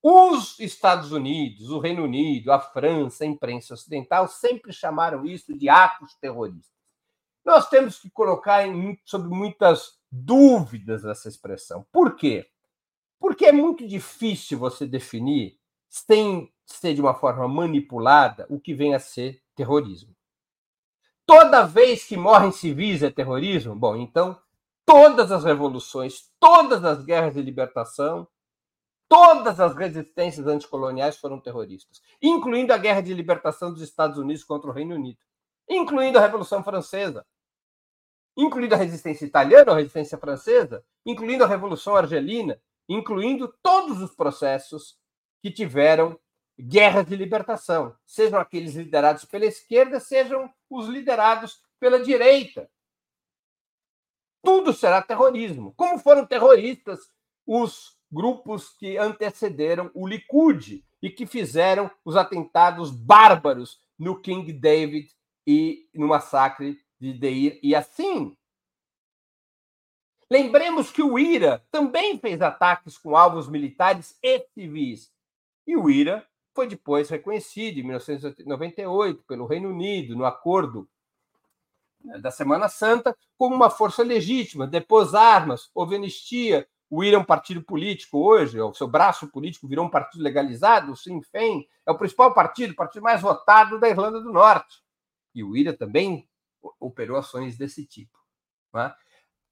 [0.02, 5.68] Os Estados Unidos, o Reino Unido, a França, a imprensa ocidental sempre chamaram isso de
[5.68, 6.78] atos terroristas.
[7.44, 11.84] Nós temos que colocar em, sob muitas dúvidas essa expressão.
[11.90, 12.46] Por quê?
[13.18, 18.94] Porque é muito difícil você definir sem ser de uma forma manipulada o que vem
[18.94, 20.14] a ser terrorismo.
[21.26, 23.74] Toda vez que morrem civis é terrorismo?
[23.74, 24.40] Bom, então
[24.86, 28.26] todas as revoluções, todas as guerras de libertação,
[29.08, 34.70] todas as resistências anticoloniais foram terroristas, incluindo a guerra de libertação dos Estados Unidos contra
[34.70, 35.18] o Reino Unido,
[35.68, 37.26] incluindo a Revolução Francesa,
[38.36, 44.96] incluindo a resistência italiana, a resistência francesa, incluindo a Revolução Argelina, incluindo todos os processos
[45.42, 46.18] que tiveram
[46.58, 52.68] guerras de libertação, sejam aqueles liderados pela esquerda, sejam os liderados pela direita.
[54.42, 55.72] Tudo será terrorismo.
[55.76, 57.10] Como foram terroristas
[57.46, 65.10] os grupos que antecederam o Likud e que fizeram os atentados bárbaros no King David
[65.46, 68.36] e no massacre de Deir e assim.
[70.30, 75.10] Lembremos que o IRA também fez ataques com alvos militares e civis.
[75.66, 80.88] E o IRA foi depois reconhecido, em 1998, pelo Reino Unido, no acordo
[82.04, 86.68] né, da Semana Santa, como uma força legítima, depôs armas, houve anistia.
[86.90, 90.92] O IRA é um partido político hoje, o seu braço político virou um partido legalizado,
[90.92, 94.82] o Sinn Féin é o principal partido, o partido mais votado da Irlanda do Norte.
[95.34, 96.28] E o IRA também
[96.80, 98.18] operou ações desse tipo.
[98.72, 98.94] Né?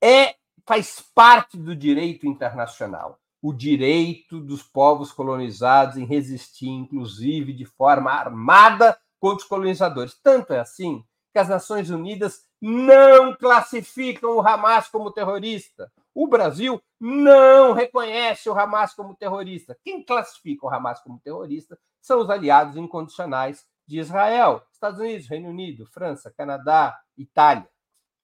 [0.02, 7.64] É, faz parte do direito internacional o direito dos povos colonizados em resistir, inclusive de
[7.64, 10.18] forma armada, contra os colonizadores.
[10.20, 15.92] Tanto é assim que as Nações Unidas não classificam o Hamas como terrorista.
[16.14, 19.78] O Brasil não reconhece o Hamas como terrorista.
[19.84, 25.50] Quem classifica o Hamas como terrorista são os aliados incondicionais de Israel, Estados Unidos, Reino
[25.50, 27.68] Unido, França, Canadá, Itália,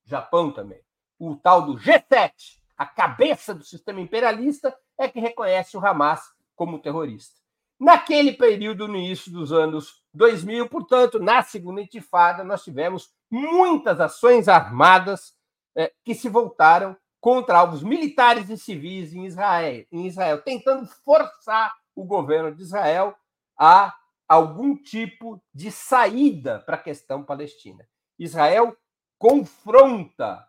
[0.05, 0.80] Japão também.
[1.18, 2.33] O tal do G7,
[2.76, 6.20] a cabeça do sistema imperialista, é que reconhece o Hamas
[6.57, 7.41] como terrorista.
[7.78, 14.47] Naquele período, no início dos anos 2000, portanto, na segunda intifada, nós tivemos muitas ações
[14.47, 15.35] armadas
[15.74, 21.72] eh, que se voltaram contra alvos militares e civis em Israel, em Israel, tentando forçar
[21.95, 23.16] o governo de Israel
[23.59, 23.97] a
[24.28, 27.89] algum tipo de saída para a questão palestina.
[28.18, 28.76] Israel
[29.18, 30.47] confronta,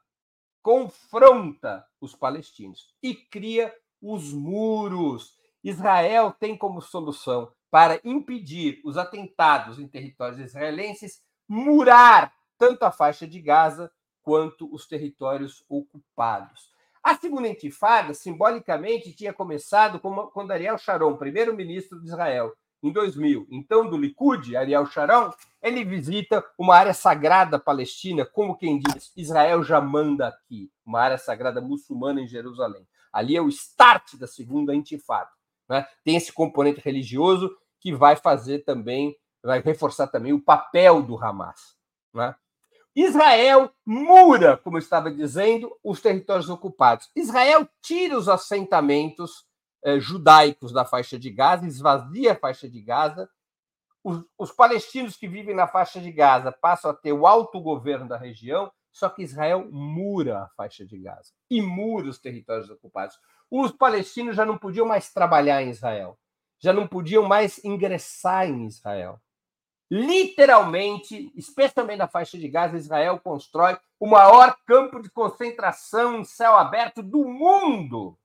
[0.62, 5.38] confronta os palestinos e cria os muros.
[5.64, 12.34] Israel tem como solução para impedir os atentados em territórios israelenses murar
[12.64, 13.92] tanto a faixa de Gaza
[14.22, 16.72] quanto os territórios ocupados.
[17.04, 23.90] A segunda intifada, simbolicamente, tinha começado quando Ariel Sharon, primeiro-ministro de Israel, em 2000, então
[23.90, 29.82] do Likud, Ariel Sharon, ele visita uma área sagrada palestina, como quem diz, Israel já
[29.82, 32.88] manda aqui, uma área sagrada muçulmana em Jerusalém.
[33.12, 35.30] Ali é o start da segunda intifada.
[35.68, 35.86] Né?
[36.06, 41.76] Tem esse componente religioso que vai fazer também, vai reforçar também o papel do Hamas.
[42.14, 42.34] Né?
[42.96, 47.10] Israel mura, como eu estava dizendo, os territórios ocupados.
[47.16, 49.46] Israel tira os assentamentos
[49.84, 53.30] eh, judaicos da faixa de Gaza, esvazia a faixa de Gaza.
[54.04, 58.18] Os, os palestinos que vivem na faixa de Gaza passam a ter o autogoverno da
[58.18, 63.18] região só que Israel mura a faixa de Gaza e mura os territórios ocupados.
[63.50, 66.18] Os palestinos já não podiam mais trabalhar em Israel,
[66.60, 69.20] já não podiam mais ingressar em Israel.
[69.90, 76.56] Literalmente, especialmente na faixa de Gaza, Israel constrói o maior campo de concentração em céu
[76.56, 78.18] aberto do mundo,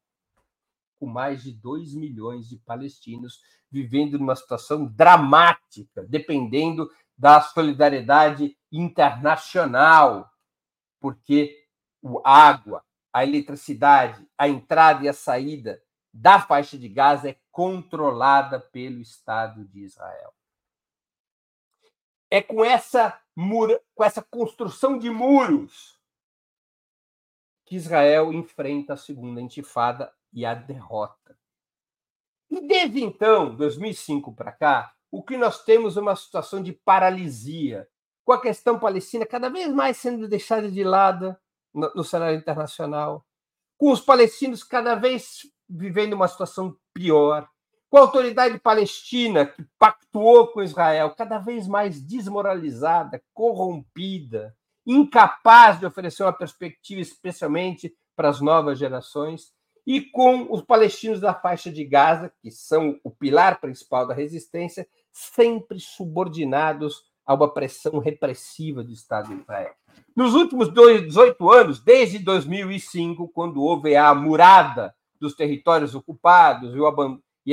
[0.99, 3.41] com mais de 2 milhões de palestinos
[3.71, 10.31] vivendo numa situação dramática, dependendo da solidariedade internacional
[11.01, 11.67] porque
[12.25, 15.81] a água, a eletricidade, a entrada e a saída
[16.13, 20.33] da faixa de Gaza é controlada pelo Estado de Israel.
[22.31, 23.19] É com essa,
[23.95, 25.99] com essa construção de muros
[27.65, 31.39] que Israel enfrenta a segunda intifada e a derrota.
[32.51, 37.89] E desde então, 2005 para cá, o que nós temos é uma situação de paralisia
[38.25, 41.37] com a questão palestina cada vez mais sendo deixada de lado
[41.73, 43.25] no, no cenário internacional,
[43.79, 47.49] com os palestinos cada vez vivendo uma situação pior,
[47.91, 54.55] com a autoridade palestina que pactuou com Israel cada vez mais desmoralizada, corrompida,
[54.87, 59.53] incapaz de oferecer uma perspectiva, especialmente para as novas gerações,
[59.87, 64.87] e com os palestinos da faixa de Gaza, que são o pilar principal da resistência,
[65.11, 69.73] sempre subordinados a uma pressão repressiva do Estado de Israel.
[70.15, 76.81] Nos últimos 18 anos, desde 2005, quando houve a murada dos territórios ocupados e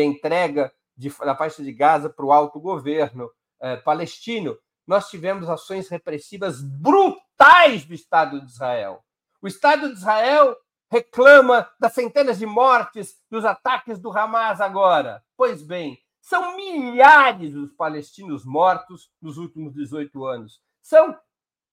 [0.02, 3.30] a entrega de, da faixa de Gaza para o alto governo
[3.60, 9.04] eh, palestino, nós tivemos ações repressivas brutais do Estado de Israel.
[9.42, 10.56] O Estado de Israel
[10.92, 15.24] reclama das centenas de mortes dos ataques do Hamas agora.
[15.36, 20.62] Pois bem, são milhares os palestinos mortos nos últimos 18 anos.
[20.82, 21.18] São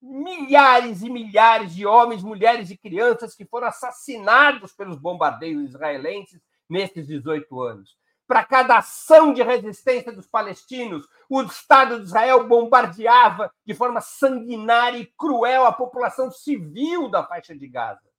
[0.01, 7.07] milhares e milhares de homens, mulheres e crianças que foram assassinados pelos bombardeios israelenses nesses
[7.07, 7.97] 18 anos.
[8.27, 14.99] Para cada ação de resistência dos palestinos, o Estado de Israel bombardeava de forma sanguinária
[14.99, 18.11] e cruel a população civil da faixa de Gaza.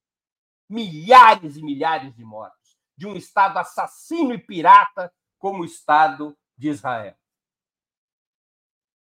[0.70, 2.64] Milhares e milhares de mortos
[2.96, 7.16] de um Estado assassino e pirata como o Estado de Israel.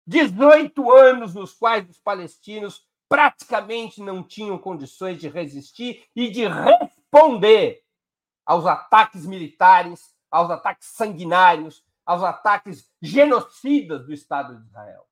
[0.06, 7.82] 18 anos nos quais os palestinos praticamente não tinham condições de resistir e de responder
[8.46, 15.08] aos ataques militares aos ataques sanguinários, aos ataques genocidas do Estado de Israel.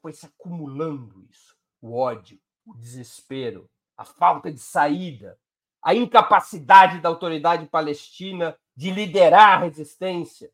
[0.00, 5.38] Foi se acumulando isso, o ódio, o desespero, a falta de saída,
[5.82, 10.52] a incapacidade da autoridade palestina de liderar a resistência.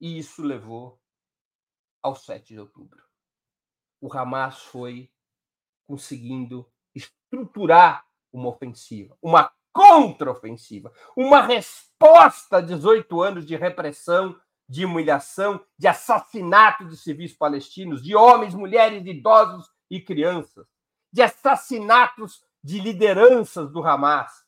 [0.00, 1.00] E isso levou
[2.02, 3.02] ao 7 de outubro.
[4.00, 5.12] O Hamas foi
[5.86, 14.36] conseguindo estruturar uma ofensiva, uma contraofensiva, uma resposta a 18 anos de repressão,
[14.68, 20.66] de humilhação, de assassinato de civis palestinos, de homens, mulheres, idosos e crianças,
[21.12, 24.44] de assassinatos de lideranças do Hamas,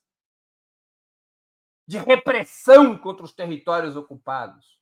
[1.87, 4.81] de repressão contra os territórios ocupados.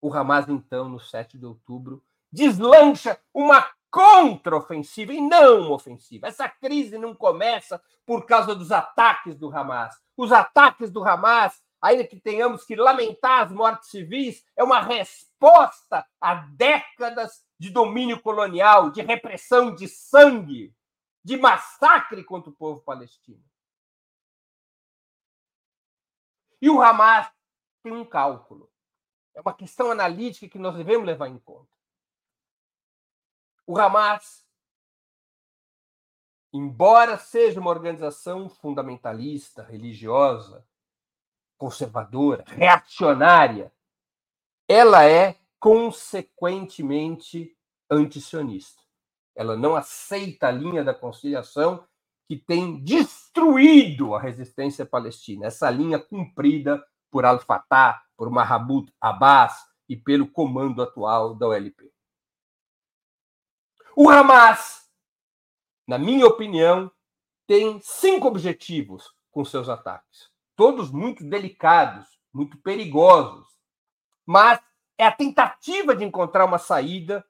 [0.00, 2.00] O Hamas, então, no 7 de outubro,
[2.30, 6.28] deslancha uma contraofensiva e não ofensiva.
[6.28, 9.92] Essa crise não começa por causa dos ataques do Hamas.
[10.16, 16.06] Os ataques do Hamas, ainda que tenhamos que lamentar as mortes civis, é uma resposta
[16.20, 20.72] a décadas de domínio colonial, de repressão de sangue,
[21.24, 23.42] de massacre contra o povo palestino.
[26.62, 27.28] E o Hamas
[27.82, 28.70] tem um cálculo.
[29.34, 31.77] É uma questão analítica que nós devemos levar em conta.
[33.68, 34.46] O Hamas,
[36.50, 40.66] embora seja uma organização fundamentalista, religiosa,
[41.58, 43.70] conservadora, reacionária,
[44.66, 47.54] ela é consequentemente
[47.90, 48.82] antisionista.
[49.36, 51.86] Ela não aceita a linha da conciliação
[52.26, 59.94] que tem destruído a resistência palestina, essa linha cumprida por Al-Fatah, por Mahmoud Abbas e
[59.94, 61.97] pelo comando atual da OLP.
[64.00, 64.88] O Hamas,
[65.84, 66.88] na minha opinião,
[67.48, 73.44] tem cinco objetivos com seus ataques, todos muito delicados, muito perigosos,
[74.24, 74.60] mas
[74.96, 77.26] é a tentativa de encontrar uma saída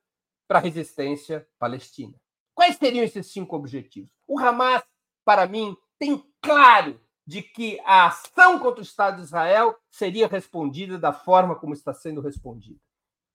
[0.46, 2.20] para a resistência palestina.
[2.54, 4.10] Quais seriam esses cinco objetivos?
[4.26, 4.82] O Hamas,
[5.24, 10.98] para mim, tem claro de que a ação contra o Estado de Israel seria respondida
[10.98, 12.78] da forma como está sendo respondida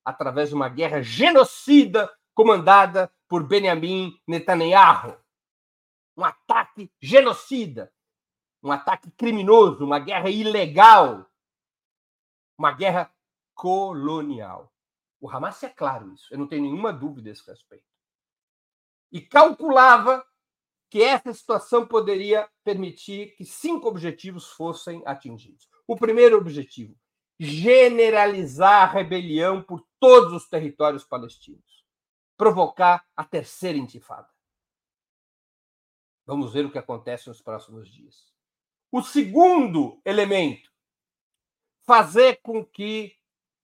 [0.05, 5.17] através de uma guerra genocida comandada por Benjamin Netanyahu.
[6.15, 7.91] Um ataque genocida,
[8.61, 11.27] um ataque criminoso, uma guerra ilegal,
[12.55, 13.11] uma guerra
[13.55, 14.71] colonial.
[15.19, 17.87] O Hamas é claro isso, eu não tenho nenhuma dúvida a esse respeito.
[19.11, 20.23] E calculava
[20.91, 25.67] que essa situação poderia permitir que cinco objetivos fossem atingidos.
[25.87, 26.95] O primeiro objetivo,
[27.39, 31.82] generalizar a rebelião por todos os territórios palestinos
[32.43, 34.27] provocar a terceira intifada.
[36.25, 38.33] Vamos ver o que acontece nos próximos dias.
[38.91, 40.69] O segundo elemento,
[41.85, 43.15] fazer com que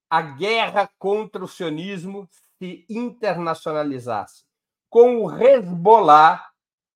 [0.10, 2.26] a guerra contra o sionismo
[2.58, 4.46] se internacionalizasse,
[4.90, 6.50] com o Hezbollah,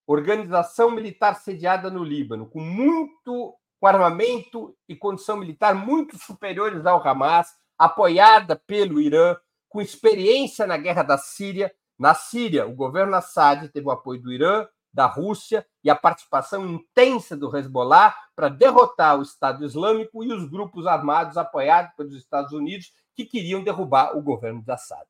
[0.07, 7.05] organização militar sediada no Líbano, com muito com armamento e condição militar muito superiores ao
[7.05, 9.35] Hamas, apoiada pelo Irã,
[9.73, 11.73] com experiência na guerra da Síria.
[11.97, 16.63] Na Síria, o governo Assad teve o apoio do Irã, da Rússia e a participação
[16.67, 22.53] intensa do Hezbollah para derrotar o Estado Islâmico e os grupos armados apoiados pelos Estados
[22.53, 25.07] Unidos que queriam derrubar o governo de Assad.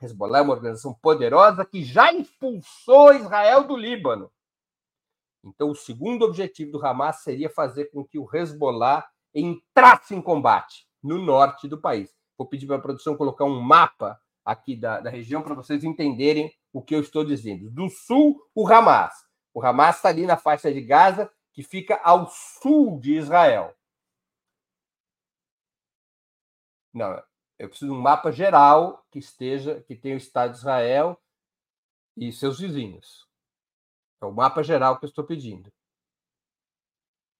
[0.00, 4.32] Hezbollah é uma organização poderosa que já expulsou Israel do Líbano.
[5.44, 10.86] Então, o segundo objetivo do Hamas seria fazer com que o Hezbollah entrasse em combate
[11.02, 12.16] no norte do país.
[12.36, 16.54] Vou pedir para a produção colocar um mapa aqui da, da região para vocês entenderem
[16.72, 17.70] o que eu estou dizendo.
[17.70, 19.14] Do sul, o Hamas.
[19.52, 23.74] O Hamas está ali na faixa de Gaza, que fica ao sul de Israel.
[26.92, 27.22] Não,
[27.58, 31.20] eu preciso de um mapa geral que esteja, que tenha o Estado de Israel
[32.16, 33.26] e seus vizinhos.
[34.20, 35.72] É o mapa geral que eu estou pedindo.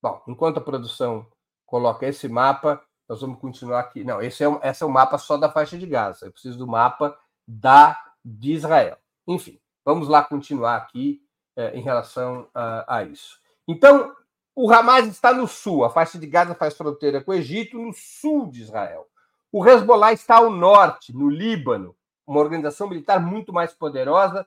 [0.02, 1.30] Bom, enquanto a produção
[1.64, 4.04] coloca esse mapa, nós vamos continuar aqui.
[4.04, 6.26] Não, esse é, esse é o mapa só da faixa de Gaza.
[6.26, 8.98] Eu preciso do mapa da de Israel.
[9.26, 11.22] Enfim, vamos lá continuar aqui
[11.54, 13.40] é, em relação a, a, isso.
[13.68, 14.14] Então,
[14.54, 17.92] o Hamas está no sul, a faixa de Gaza faz fronteira com o Egito, no
[17.94, 19.06] sul de Israel.
[19.52, 21.96] O Hezbollah está ao norte, no Líbano,
[22.26, 24.46] uma organização militar muito mais poderosa,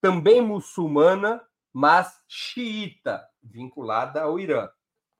[0.00, 1.40] também muçulmana,
[1.72, 4.68] mas xiita, vinculada ao Irã.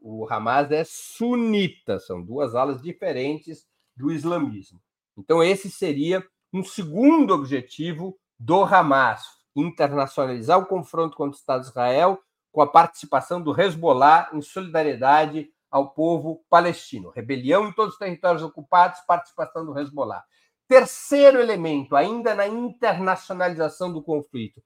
[0.01, 4.81] O Hamas é sunita, são duas alas diferentes do islamismo.
[5.17, 9.23] Então, esse seria um segundo objetivo do Hamas,
[9.55, 12.19] internacionalizar o confronto contra o Estado de Israel
[12.51, 17.11] com a participação do Hezbollah em solidariedade ao povo palestino.
[17.11, 20.25] Rebelião em todos os territórios ocupados, participação do Hezbollah.
[20.67, 24.63] Terceiro elemento, ainda na internacionalização do conflito,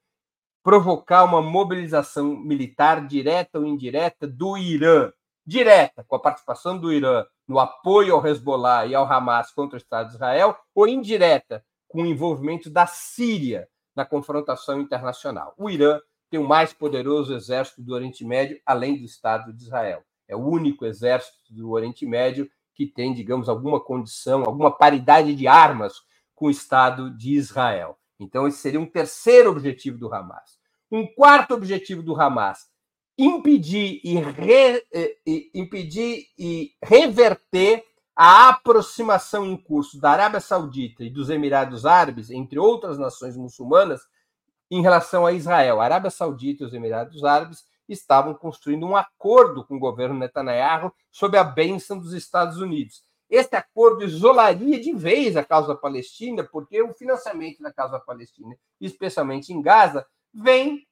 [0.62, 5.12] provocar uma mobilização militar direta ou indireta do Irã,
[5.46, 9.78] direta, com a participação do Irã no apoio ao Hezbollah e ao Hamas contra o
[9.78, 15.54] Estado de Israel, ou indireta, com o envolvimento da Síria na confrontação internacional.
[15.56, 20.02] O Irã tem o mais poderoso exército do Oriente Médio, além do Estado de Israel.
[20.26, 25.46] É o único exército do Oriente Médio que tem, digamos, alguma condição, alguma paridade de
[25.46, 25.94] armas
[26.34, 27.96] com o Estado de Israel.
[28.18, 30.58] Então, esse seria um terceiro objetivo do Hamas.
[30.90, 32.68] Um quarto objetivo do Hamas:
[33.16, 34.84] impedir e, re,
[35.26, 37.84] e, impedir e reverter
[38.16, 44.02] a aproximação em curso da Arábia Saudita e dos Emirados Árabes, entre outras nações muçulmanas,
[44.70, 45.80] em relação a Israel.
[45.80, 50.92] A Arábia Saudita e os Emirados Árabes estavam construindo um acordo com o governo Netanyahu
[51.10, 53.02] sob a bênção dos Estados Unidos.
[53.28, 59.52] Este acordo isolaria de vez a causa palestina, porque o financiamento da causa palestina, especialmente
[59.52, 60.86] em Gaza, vem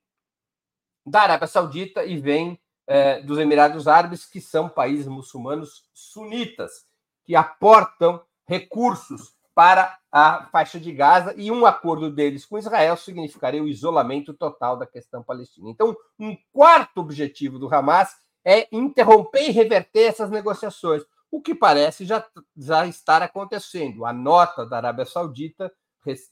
[1.05, 6.86] da Arábia Saudita e vem é, dos Emirados Árabes, que são países muçulmanos sunitas,
[7.24, 13.62] que aportam recursos para a faixa de Gaza e um acordo deles com Israel significaria
[13.62, 15.70] o isolamento total da questão palestina.
[15.70, 22.05] Então, um quarto objetivo do Hamas é interromper e reverter essas negociações, o que parece
[22.05, 22.24] já,
[22.57, 24.05] já estar acontecendo.
[24.05, 25.72] A nota da Arábia Saudita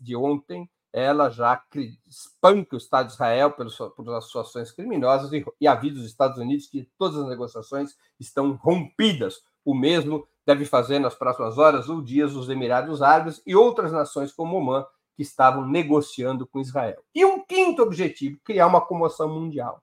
[0.00, 1.62] de ontem ela já
[2.08, 6.66] espanca o Estado de Israel pelas, suas ações criminosas e, e avisa os Estados Unidos
[6.66, 9.42] que todas as negociações estão rompidas.
[9.64, 14.32] O mesmo deve fazer nas próximas horas ou dias os Emirados Árabes e outras nações
[14.32, 14.84] como Oman
[15.16, 17.02] que estavam negociando com Israel.
[17.14, 19.82] E um quinto objetivo, criar uma comoção mundial.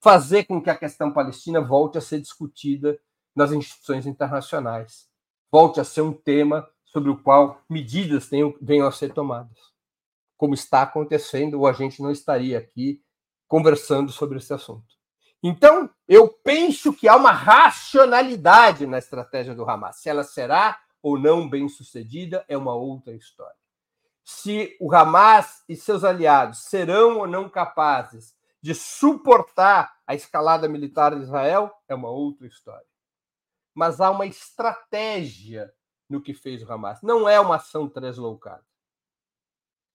[0.00, 2.98] Fazer com que a questão palestina volte a ser discutida
[3.34, 5.08] nas instituições internacionais.
[5.52, 9.77] Volte a ser um tema sobre o qual medidas tenham, venham a ser tomadas
[10.38, 13.02] como está acontecendo, ou a gente não estaria aqui
[13.46, 14.96] conversando sobre esse assunto.
[15.42, 19.96] Então, eu penso que há uma racionalidade na estratégia do Hamas.
[19.96, 23.56] Se ela será ou não bem sucedida é uma outra história.
[24.24, 31.14] Se o Hamas e seus aliados serão ou não capazes de suportar a escalada militar
[31.14, 32.86] de Israel é uma outra história.
[33.74, 35.72] Mas há uma estratégia
[36.08, 37.00] no que fez o Hamas.
[37.02, 38.64] Não é uma ação translocada.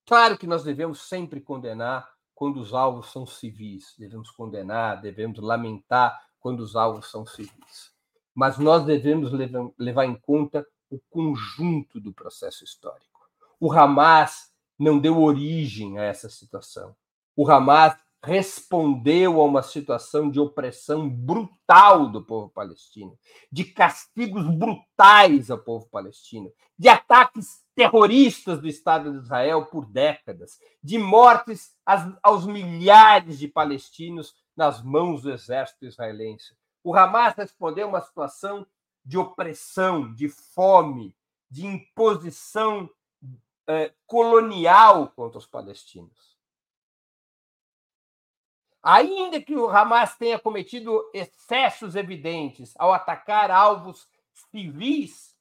[0.06, 6.20] Claro que nós devemos sempre condenar quando os alvos são civis, devemos condenar, devemos lamentar
[6.40, 7.94] quando os alvos são civis.
[8.36, 9.32] Mas nós devemos
[9.78, 13.30] levar em conta o conjunto do processo histórico.
[13.60, 16.96] O Hamas não deu origem a essa situação.
[17.36, 23.20] O Hamas respondeu a uma situação de opressão brutal do povo palestino,
[23.52, 26.50] de castigos brutais ao povo palestino,
[26.80, 31.76] de ataques terroristas do Estado de Israel por décadas, de mortes
[32.22, 36.56] aos milhares de palestinos nas mãos do exército israelense.
[36.82, 38.66] O Hamas respondeu a uma situação
[39.04, 41.14] de opressão, de fome,
[41.50, 42.90] de imposição
[43.68, 46.33] eh, colonial contra os palestinos.
[48.84, 54.10] Ainda que o Hamas tenha cometido excessos evidentes ao atacar alvos
[54.52, 55.34] civis,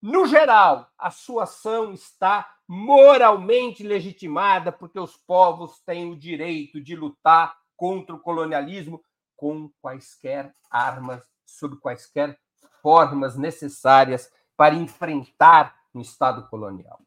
[0.00, 6.96] no geral, a sua ação está moralmente legitimada, porque os povos têm o direito de
[6.96, 9.02] lutar contra o colonialismo
[9.36, 12.38] com quaisquer armas, sob quaisquer
[12.80, 17.00] formas necessárias para enfrentar um Estado colonial.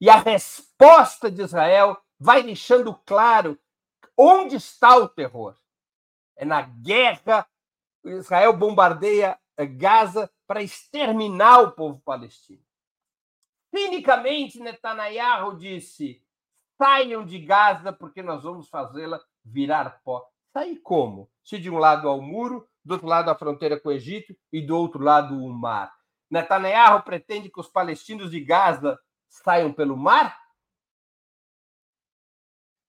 [0.00, 3.58] E a resposta de Israel vai deixando claro
[4.20, 5.56] Onde está o terror?
[6.36, 7.46] É na guerra.
[8.04, 12.62] Israel bombardeia eh, Gaza para exterminar o povo palestino.
[13.72, 16.20] Cinicamente, Netanyahu disse:
[16.76, 20.26] saiam de Gaza porque nós vamos fazê-la virar pó.
[20.52, 21.30] Sair como?
[21.44, 24.34] Se de um lado há o muro, do outro lado a fronteira com o Egito
[24.52, 25.92] e do outro lado o mar.
[26.28, 28.98] Netanyahu pretende que os palestinos de Gaza
[29.28, 30.36] saiam pelo mar?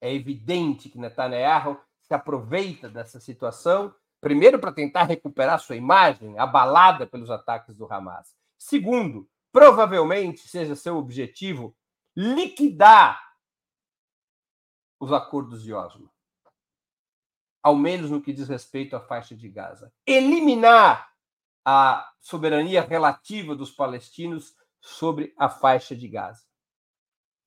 [0.02, 7.06] É evidente que Netanyahu se aproveita dessa situação, primeiro para tentar recuperar sua imagem abalada
[7.06, 8.36] pelos ataques do Hamas.
[8.58, 11.76] Segundo, provavelmente seja seu objetivo
[12.16, 13.22] liquidar
[15.00, 16.12] os acordos de Oslo.
[17.62, 19.93] Ao menos no que diz respeito à faixa de Gaza.
[20.06, 21.10] Eliminar
[21.64, 26.43] a soberania relativa dos palestinos sobre a faixa de Gaza.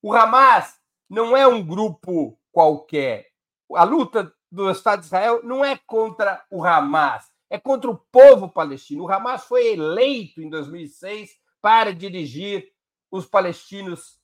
[0.01, 0.79] O Hamas
[1.09, 3.27] não é um grupo qualquer.
[3.75, 8.47] A luta do Estado de Israel não é contra o Hamas, é contra o povo
[8.47, 9.03] palestino.
[9.03, 12.71] O Hamas foi eleito em 2006 para dirigir
[13.11, 14.19] os palestinos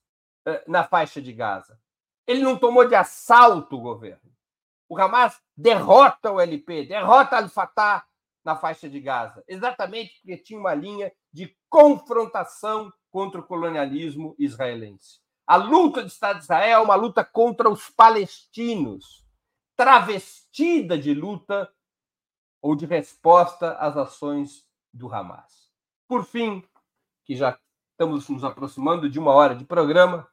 [0.46, 1.80] eh, na faixa de Gaza.
[2.28, 4.32] Ele não tomou de assalto o governo.
[4.88, 8.06] O Hamas derrota o LP, derrota Al-Fatah
[8.44, 15.20] na faixa de Gaza, exatamente porque tinha uma linha de confrontação contra o colonialismo israelense.
[15.50, 19.26] A luta do Estado de Israel é uma luta contra os palestinos,
[19.76, 21.74] travestida de luta
[22.62, 25.74] ou de resposta às ações do Hamas.
[26.08, 26.64] Por fim,
[27.26, 30.30] que já estamos nos aproximando de uma hora de programa,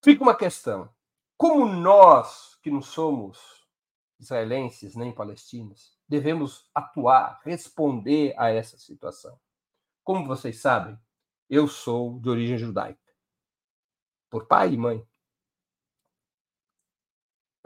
[0.00, 0.88] fica uma questão.
[1.36, 3.66] Como nós, que não somos
[4.20, 9.36] israelenses nem palestinos, devemos atuar, responder a essa situação?
[10.04, 10.96] Como vocês sabem,
[11.50, 13.01] eu sou de origem judaica,
[14.32, 15.06] por pai e mãe.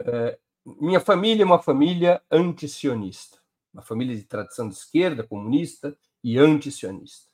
[0.01, 3.41] É, minha família é uma família antisionista,
[3.73, 7.31] uma família de tradição de esquerda, comunista e antisionista.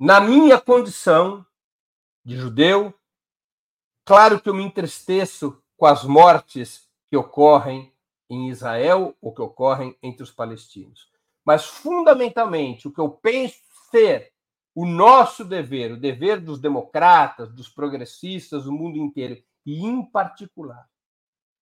[0.00, 1.44] Na minha condição
[2.24, 2.98] de judeu,
[4.02, 7.94] claro que eu me entristeço com as mortes que ocorrem
[8.30, 11.12] em Israel ou que ocorrem entre os palestinos.
[11.44, 14.31] Mas, fundamentalmente, o que eu penso ser
[14.74, 20.86] o nosso dever, o dever dos democratas, dos progressistas do mundo inteiro, e, em particular,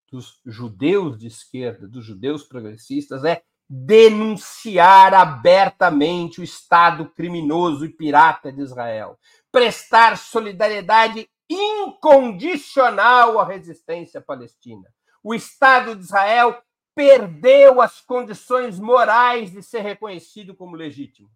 [0.09, 8.51] dos judeus de esquerda, dos judeus progressistas, é denunciar abertamente o Estado criminoso e pirata
[8.51, 9.17] de Israel,
[9.49, 14.89] prestar solidariedade incondicional à resistência palestina.
[15.23, 16.61] O Estado de Israel
[16.93, 21.29] perdeu as condições morais de ser reconhecido como legítimo.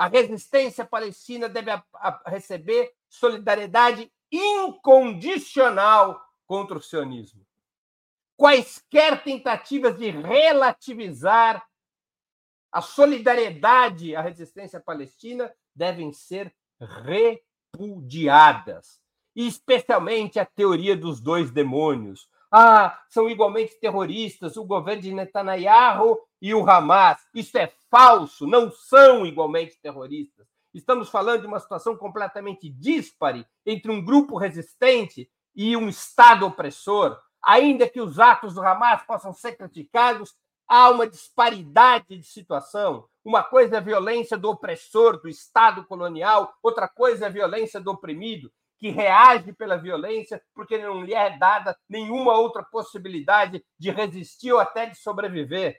[0.00, 1.70] A resistência palestina deve
[2.24, 7.46] receber solidariedade incondicional contra o sionismo.
[8.34, 11.62] Quaisquer tentativas de relativizar
[12.72, 16.50] a solidariedade à resistência palestina devem ser
[17.76, 19.02] repudiadas,
[19.36, 22.26] especialmente a teoria dos dois demônios.
[22.50, 27.20] Ah, são igualmente terroristas o governo de Netanyahu e o Hamas.
[27.32, 30.48] Isso é falso, não são igualmente terroristas.
[30.74, 37.18] Estamos falando de uma situação completamente díspare entre um grupo resistente e um Estado opressor,
[37.42, 40.34] ainda que os atos do Hamas possam ser criticados,
[40.66, 43.04] há uma disparidade de situação.
[43.24, 47.80] Uma coisa é a violência do opressor, do Estado colonial, outra coisa é a violência
[47.80, 48.50] do oprimido,
[48.80, 54.58] que reage pela violência porque não lhe é dada nenhuma outra possibilidade de resistir ou
[54.58, 55.78] até de sobreviver.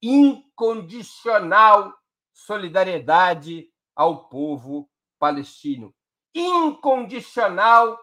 [0.00, 1.92] Incondicional
[2.32, 4.88] solidariedade ao povo
[5.18, 5.92] palestino.
[6.32, 7.98] Incondicional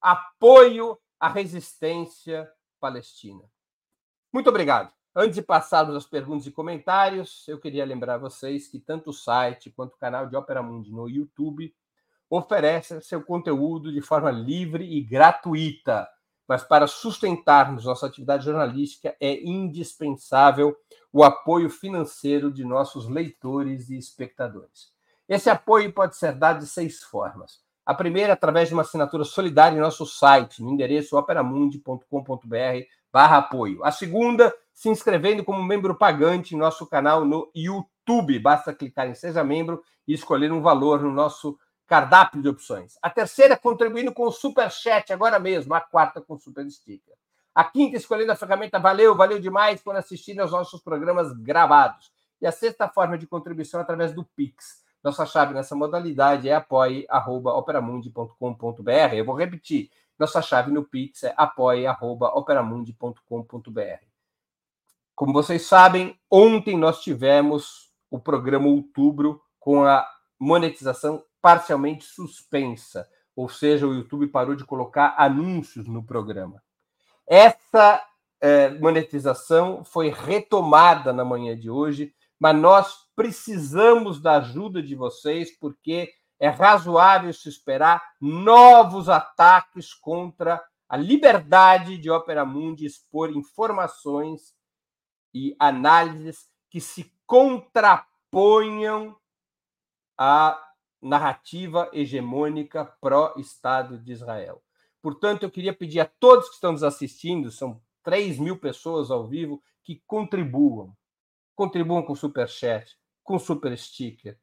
[0.00, 3.44] apoio à resistência palestina.
[4.32, 4.92] Muito obrigado.
[5.14, 9.70] Antes de passarmos às perguntas e comentários, eu queria lembrar vocês que tanto o site
[9.70, 11.74] quanto o canal de Opera Mundi no YouTube
[12.30, 16.08] oferecem seu conteúdo de forma livre e gratuita.
[16.46, 20.74] Mas para sustentarmos nossa atividade jornalística é indispensável
[21.12, 24.92] o apoio financeiro de nossos leitores e espectadores.
[25.28, 27.60] Esse apoio pode ser dado de seis formas.
[27.84, 32.06] A primeira, através de uma assinatura solidária em nosso site, no endereço operamundi.com.br
[33.12, 33.82] barra apoio.
[33.84, 38.38] A segunda, se inscrevendo como membro pagante em nosso canal no YouTube.
[38.38, 41.58] Basta clicar em Seja Membro e escolher um valor no nosso
[41.88, 42.96] cardápio de opções.
[43.02, 45.74] A terceira, contribuindo com o Super Chat agora mesmo.
[45.74, 47.14] A quarta, com o Super Sticker.
[47.52, 52.12] A quinta, escolhendo a ferramenta Valeu, valeu demais quando assistirem aos nossos programas gravados.
[52.40, 59.14] E a sexta forma de contribuição através do Pix nossa chave nessa modalidade é apoie.operamundi.com.br.
[59.14, 59.90] Eu vou repetir.
[60.18, 64.04] Nossa chave no Pix é apoie.operamundi.com.br.
[65.14, 70.06] Como vocês sabem, ontem nós tivemos o programa Outubro com a
[70.38, 76.62] monetização parcialmente suspensa, ou seja, o YouTube parou de colocar anúncios no programa.
[77.26, 78.02] Essa
[78.40, 85.56] é, monetização foi retomada na manhã de hoje, mas nós precisamos da ajuda de vocês,
[85.58, 94.54] porque é razoável se esperar novos ataques contra a liberdade de Opera Mundi expor informações
[95.34, 99.16] e análises que se contraponham
[100.16, 100.67] à
[101.00, 104.62] narrativa hegemônica pró-Estado de Israel.
[105.00, 109.26] Portanto, eu queria pedir a todos que estão nos assistindo, são 3 mil pessoas ao
[109.26, 110.96] vivo, que contribuam.
[111.54, 114.38] Contribuam com super chat, com super sticker,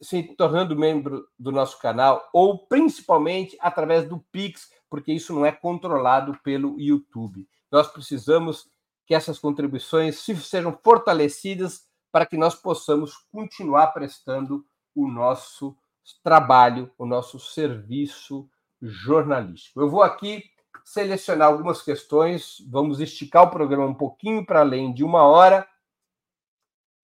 [0.00, 5.52] se tornando membro do nosso canal ou principalmente através do Pix, porque isso não é
[5.52, 7.48] controlado pelo YouTube.
[7.70, 8.68] Nós precisamos
[9.06, 14.64] que essas contribuições sejam fortalecidas para que nós possamos continuar prestando
[14.96, 15.76] o nosso
[16.24, 18.48] trabalho, o nosso serviço
[18.80, 19.80] jornalístico.
[19.80, 20.42] Eu vou aqui
[20.84, 25.68] selecionar algumas questões, vamos esticar o programa um pouquinho para além de uma hora,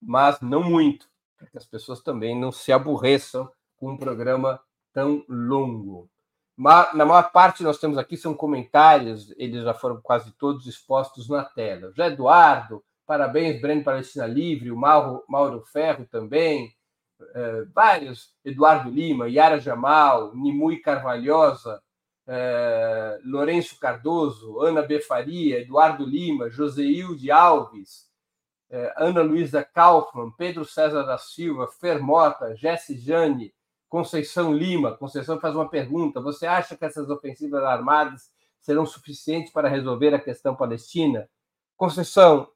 [0.01, 4.59] mas não muito para que as pessoas também não se aborreçam com um programa
[4.93, 6.09] tão longo.
[6.55, 11.27] Mas, na maior parte, nós temos aqui são comentários, eles já foram quase todos expostos
[11.27, 11.89] na tela.
[11.89, 16.73] José Eduardo, parabéns, Breno Palestina Livre, o Mauro, Mauro Ferro também,
[17.33, 21.81] é, vários, Eduardo Lima, Yara Jamal, Nimui Carvalhosa,
[22.27, 28.09] é, Lourenço Cardoso, Ana Befaria, Eduardo Lima, Joseilde Alves,
[28.69, 33.53] é, Ana Luísa Kaufmann, Pedro César da Silva, Fermota, Jesse Jane,
[33.87, 34.97] Conceição Lima.
[34.97, 40.19] Conceição faz uma pergunta: você acha que essas ofensivas armadas serão suficientes para resolver a
[40.19, 41.29] questão palestina?
[41.77, 42.49] Conceição,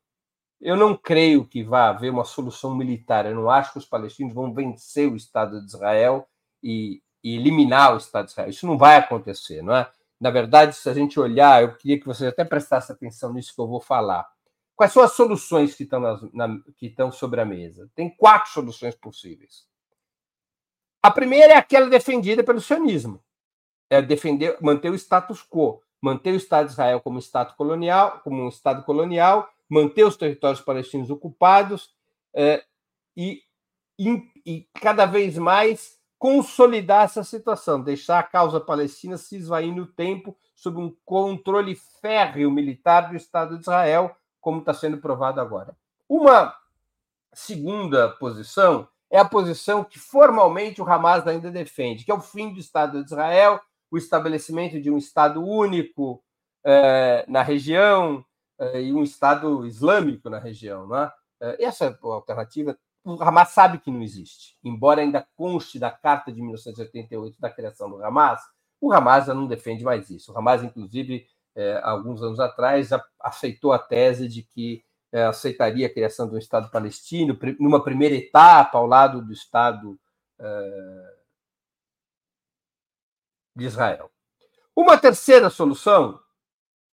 [0.60, 3.26] eu não creio que vá haver uma solução militar.
[3.26, 6.28] Eu não acho que os palestinos vão vencer o Estado de Israel
[6.64, 8.50] e, e eliminar o Estado de Israel.
[8.50, 9.90] Isso não vai acontecer, não é?
[10.20, 13.62] Na verdade, se a gente olhar, eu queria que você até prestasse atenção nisso que
[13.62, 14.28] eu vou falar.
[14.76, 17.90] Quais são as soluções que estão, nas, na, que estão sobre a mesa?
[17.96, 19.68] Tem quatro soluções possíveis.
[21.02, 23.24] A primeira é aquela defendida pelo sionismo,
[23.90, 28.44] é defender, manter o status quo, manter o Estado de Israel como Estado colonial, como
[28.44, 31.94] um Estado colonial, manter os territórios palestinos ocupados
[32.34, 32.64] é,
[33.16, 33.42] e,
[34.00, 39.86] e, e cada vez mais consolidar essa situação, deixar a causa palestina se esvair no
[39.86, 45.76] tempo sob um controle férreo militar do Estado de Israel, como está sendo provado agora.
[46.10, 46.56] Uma
[47.34, 52.52] segunda posição é a posição que formalmente o Hamas ainda defende, que é o fim
[52.52, 53.62] do Estado de Israel,
[53.92, 56.22] o estabelecimento de um Estado único
[56.64, 58.26] eh, na região
[58.82, 60.88] e um Estado islâmico na região.
[60.88, 61.12] Né?
[61.42, 62.78] Eh, essa alternativa
[63.08, 67.90] o Hamas sabe que não existe, embora ainda conste da Carta de 1988 da criação
[67.90, 68.42] do Hamas,
[68.82, 70.34] o Hamas já não defende mais isso.
[70.34, 72.90] O Hamas, inclusive, é, alguns anos atrás,
[73.20, 78.14] aceitou a tese de que é, aceitaria a criação de um Estado palestino, numa primeira
[78.14, 79.98] etapa, ao lado do Estado
[80.38, 81.14] é,
[83.56, 84.12] de Israel.
[84.76, 86.20] Uma terceira solução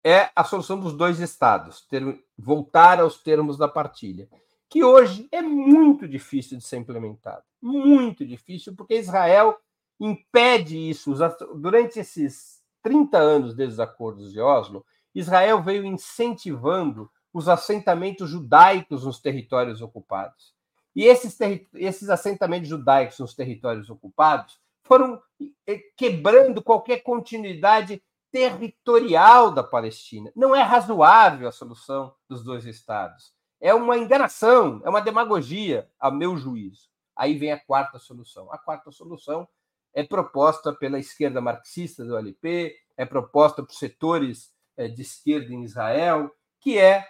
[0.05, 2.03] é a solução dos dois Estados, ter,
[2.37, 4.29] voltar aos termos da partilha,
[4.69, 7.43] que hoje é muito difícil de ser implementado.
[7.63, 9.57] Muito difícil, porque Israel
[9.99, 11.15] impede isso.
[11.57, 14.85] Durante esses 30 anos desde os acordos de Oslo,
[15.15, 20.53] Israel veio incentivando os assentamentos judaicos nos territórios ocupados.
[20.95, 21.37] E esses,
[21.75, 25.21] esses assentamentos judaicos nos territórios ocupados foram
[25.67, 28.03] eh, quebrando qualquer continuidade
[28.35, 30.28] territorial da Palestina.
[30.35, 33.32] Não é razoável a solução dos dois estados.
[33.61, 36.89] É uma enganação, é uma demagogia, a meu juízo.
[37.14, 38.53] Aí vem a quarta solução.
[38.53, 39.47] A quarta solução
[39.95, 45.62] é proposta pela esquerda marxista do LP, é proposta por setores é, de esquerda em
[45.62, 46.28] Israel,
[46.59, 47.07] que é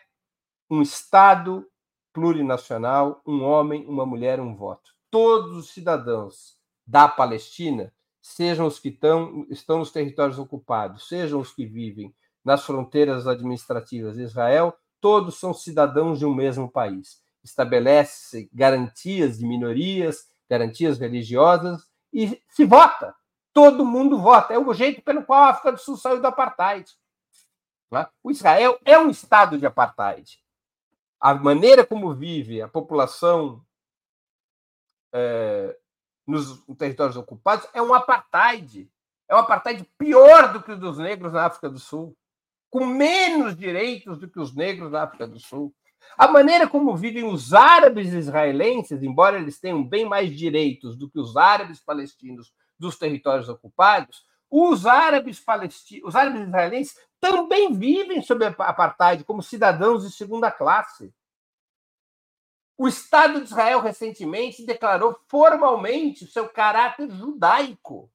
[0.68, 1.66] um Estado
[2.12, 4.90] plurinacional, um homem, uma mulher, um voto.
[5.10, 7.94] Todos os cidadãos da Palestina,
[8.24, 14.16] sejam os que estão, estão nos territórios ocupados, sejam os que vivem nas fronteiras administrativas
[14.16, 17.22] de Israel, todos são cidadãos de um mesmo país.
[17.44, 23.14] Estabelece garantias de minorias, garantias religiosas e se vota.
[23.52, 24.54] Todo mundo vota.
[24.54, 26.90] É o jeito pelo qual a África do Sul saiu do apartheid.
[27.94, 28.08] É?
[28.22, 30.42] O Israel é um estado de apartheid.
[31.20, 33.62] A maneira como vive a população
[35.12, 35.78] é,
[36.26, 38.90] nos territórios ocupados é um apartheid.
[39.28, 42.16] É um apartheid pior do que o dos negros na África do Sul,
[42.70, 45.74] com menos direitos do que os negros na África do Sul.
[46.18, 51.18] A maneira como vivem os árabes israelenses, embora eles tenham bem mais direitos do que
[51.18, 58.44] os árabes palestinos dos territórios ocupados, os árabes palestinos, os árabes israelenses também vivem sob
[58.44, 61.12] apartheid como cidadãos de segunda classe.
[62.76, 68.10] O Estado de Israel recentemente declarou formalmente o seu caráter judaico.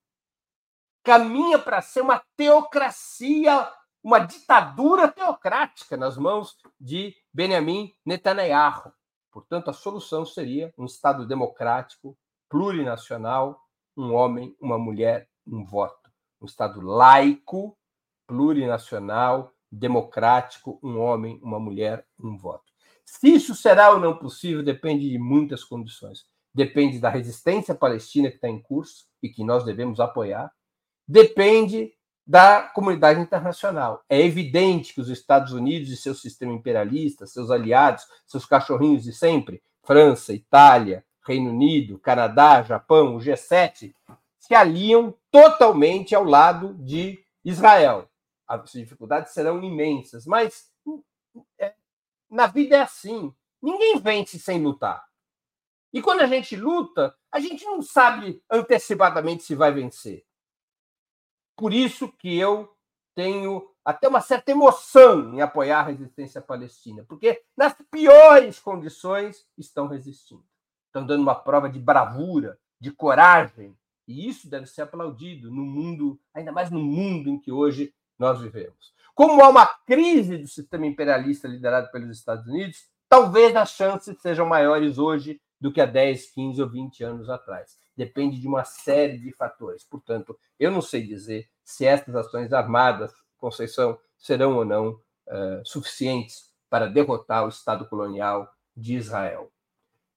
[1.01, 3.71] Caminha para ser uma teocracia,
[4.03, 8.91] uma ditadura teocrática nas mãos de Benjamin Netanyahu.
[9.31, 12.17] Portanto, a solução seria um Estado democrático,
[12.49, 13.63] plurinacional,
[13.95, 16.11] um homem, uma mulher, um voto.
[16.41, 17.77] Um Estado laico,
[18.27, 22.68] plurinacional, democrático, um homem, uma mulher, um voto.
[23.11, 26.25] Se isso será ou não possível depende de muitas condições.
[26.53, 30.51] Depende da resistência palestina que está em curso e que nós devemos apoiar.
[31.07, 31.91] Depende
[32.25, 34.03] da comunidade internacional.
[34.07, 39.11] É evidente que os Estados Unidos e seu sistema imperialista, seus aliados, seus cachorrinhos de
[39.11, 43.91] sempre, França, Itália, Reino Unido, Canadá, Japão, o G7,
[44.37, 48.07] se aliam totalmente ao lado de Israel.
[48.47, 50.68] As dificuldades serão imensas, mas
[52.29, 53.33] na vida é assim.
[53.61, 55.03] Ninguém vence sem lutar.
[55.91, 60.25] E quando a gente luta, a gente não sabe antecipadamente se vai vencer.
[61.57, 62.73] Por isso que eu
[63.15, 69.87] tenho até uma certa emoção em apoiar a resistência palestina, porque nas piores condições estão
[69.87, 70.45] resistindo.
[70.85, 73.77] Estão dando uma prova de bravura, de coragem,
[74.07, 78.39] e isso deve ser aplaudido no mundo, ainda mais no mundo em que hoje nós
[78.39, 78.93] vivemos.
[79.19, 84.45] Como há uma crise do sistema imperialista liderado pelos Estados Unidos, talvez as chances sejam
[84.45, 87.77] maiores hoje do que há 10, 15 ou 20 anos atrás.
[87.97, 89.83] Depende de uma série de fatores.
[89.83, 96.53] Portanto, eu não sei dizer se estas ações armadas, Conceição, serão ou não uh, suficientes
[96.69, 99.51] para derrotar o Estado colonial de Israel.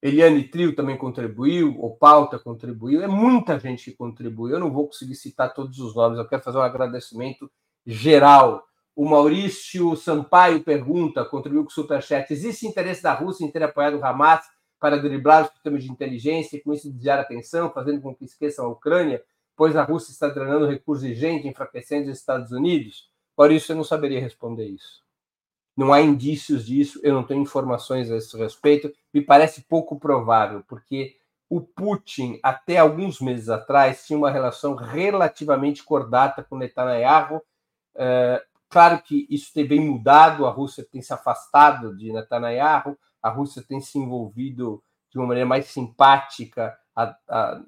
[0.00, 4.54] Eliane Trio também contribuiu, o Pauta contribuiu, é muita gente que contribuiu.
[4.54, 7.50] Eu não vou conseguir citar todos os nomes, eu quero fazer um agradecimento
[7.84, 8.64] geral
[8.94, 13.98] o Maurício Sampaio pergunta, contribuiu com o Superchat: existe interesse da Rússia em ter apoiado
[13.98, 14.44] o Hamas
[14.78, 18.24] para driblar os sistemas de inteligência e com isso desviar a atenção, fazendo com que
[18.24, 19.22] esqueçam a Ucrânia,
[19.56, 23.08] pois a Rússia está drenando recursos de gente, enfraquecendo os Estados Unidos?
[23.38, 25.02] Maurício, eu não saberia responder isso.
[25.76, 30.62] Não há indícios disso, eu não tenho informações a esse respeito, me parece pouco provável,
[30.68, 31.16] porque
[31.48, 37.42] o Putin, até alguns meses atrás, tinha uma relação relativamente cordata com Netanyahu.
[38.72, 43.62] Claro que isso tem bem mudado, a Rússia tem se afastado de Netanyahu, a Rússia
[43.62, 47.60] tem se envolvido de uma maneira mais simpática à, à,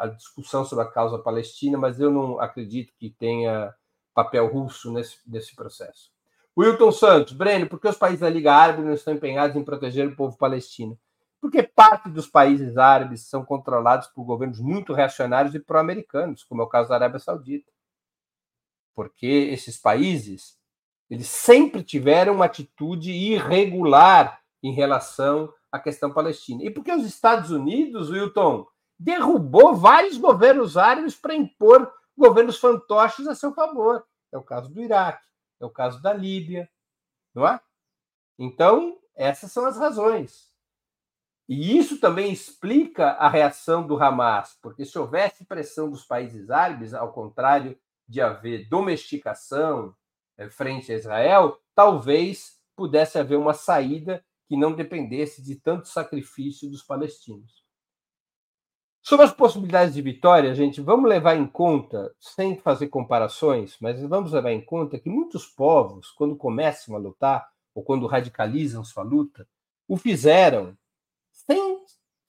[0.00, 3.74] à discussão sobre a causa palestina, mas eu não acredito que tenha
[4.14, 6.10] papel russo nesse, nesse processo.
[6.58, 10.08] Wilton Santos, Breno, por que os países da Liga Árabe não estão empenhados em proteger
[10.08, 10.98] o povo palestino?
[11.38, 16.64] Porque parte dos países árabes são controlados por governos muito reacionários e pró-americanos, como é
[16.64, 17.70] o caso da Arábia Saudita
[19.00, 20.58] porque esses países
[21.08, 26.62] eles sempre tiveram uma atitude irregular em relação à questão palestina.
[26.62, 28.66] E porque os Estados Unidos, Wilton,
[28.98, 34.04] derrubou vários governos árabes para impor governos fantoches a seu favor.
[34.30, 35.24] É o caso do Iraque,
[35.58, 36.68] é o caso da Líbia,
[37.34, 37.58] não é?
[38.38, 40.52] Então, essas são as razões.
[41.48, 46.92] E isso também explica a reação do Hamas, porque se houvesse pressão dos países árabes,
[46.92, 47.80] ao contrário
[48.10, 49.94] de haver domesticação
[50.36, 56.68] eh, frente a Israel, talvez pudesse haver uma saída que não dependesse de tanto sacrifício
[56.68, 57.64] dos palestinos.
[59.00, 64.32] Sobre as possibilidades de vitória, gente, vamos levar em conta, sem fazer comparações, mas vamos
[64.32, 69.48] levar em conta que muitos povos, quando começam a lutar, ou quando radicalizam sua luta,
[69.86, 70.76] o fizeram
[71.30, 71.78] sem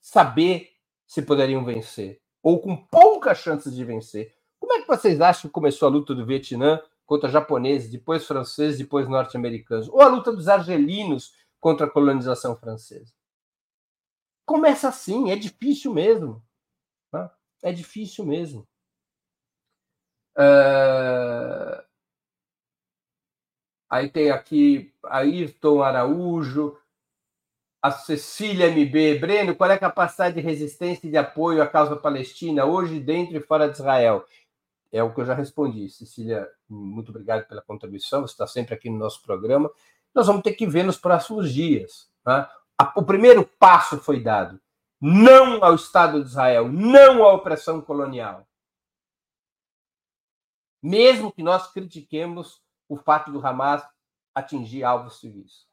[0.00, 0.70] saber
[1.06, 4.32] se poderiam vencer, ou com poucas chances de vencer,
[4.72, 8.78] como é que vocês acham que começou a luta do Vietnã contra japoneses, depois franceses,
[8.78, 9.86] depois norte-americanos?
[9.88, 13.12] Ou a luta dos argelinos contra a colonização francesa?
[14.46, 16.42] Começa assim, é difícil mesmo.
[17.10, 17.36] Tá?
[17.62, 18.66] É difícil mesmo.
[20.38, 21.82] Uh...
[23.90, 26.78] Aí tem aqui Ayrton Araújo,
[27.82, 29.18] a Cecília MB.
[29.18, 33.36] Breno, qual é a capacidade de resistência e de apoio à causa palestina hoje, dentro
[33.36, 34.24] e fora de Israel?
[34.92, 35.88] É o que eu já respondi.
[35.88, 39.70] Cecília, muito obrigado pela contribuição, você está sempre aqui no nosso programa.
[40.14, 42.10] Nós vamos ter que ver nos próximos dias.
[42.26, 42.46] Né?
[42.94, 44.60] O primeiro passo foi dado.
[45.00, 48.46] Não ao Estado de Israel, não à opressão colonial.
[50.82, 53.82] Mesmo que nós critiquemos o fato do Hamas
[54.34, 55.66] atingir alvos civis.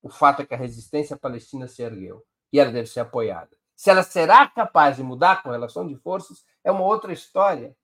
[0.00, 3.56] O fato é que a resistência palestina se ergueu e ela deve ser apoiada.
[3.76, 7.76] Se ela será capaz de mudar a correlação de forças, é uma outra história.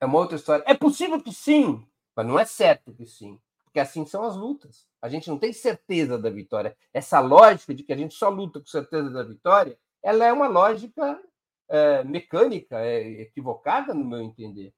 [0.00, 0.62] É uma outra história.
[0.66, 4.86] É possível que sim, mas não é certo que sim, porque assim são as lutas.
[5.02, 6.76] A gente não tem certeza da vitória.
[6.92, 10.46] Essa lógica de que a gente só luta com certeza da vitória, ela é uma
[10.46, 11.20] lógica
[11.68, 14.72] é, mecânica, é equivocada no meu entender,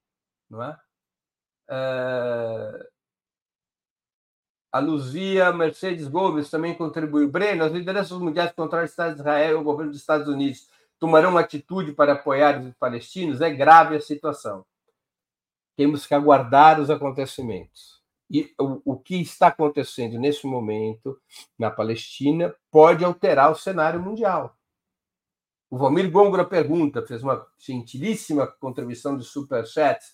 [0.49, 0.79] não é?
[1.69, 2.89] é...
[4.73, 7.31] A Luzia Mercedes Gomes também contribuiu.
[7.31, 10.69] Breno, as lideranças mundiais contra o Estado de Israel e o governo dos Estados Unidos
[10.99, 13.41] tomarão uma atitude para apoiar os palestinos?
[13.41, 14.65] É grave a situação.
[15.77, 18.03] Temos que aguardar os acontecimentos.
[18.31, 21.21] E o, o que está acontecendo nesse momento
[21.59, 24.57] na Palestina pode alterar o cenário mundial.
[25.71, 30.05] O Valmir Gongora pergunta, fez uma gentilíssima contribuição de superchat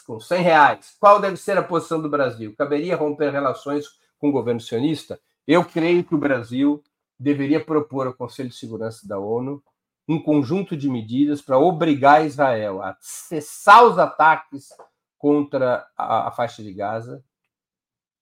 [0.00, 0.96] com 100 reais.
[0.98, 2.54] Qual deve ser a posição do Brasil?
[2.56, 3.86] Caberia romper relações
[4.18, 6.82] com o governo sionista, eu creio que o Brasil
[7.18, 9.62] deveria propor ao Conselho de Segurança da ONU
[10.08, 14.68] um conjunto de medidas para obrigar Israel a cessar os ataques
[15.18, 17.24] contra a, a faixa de Gaza,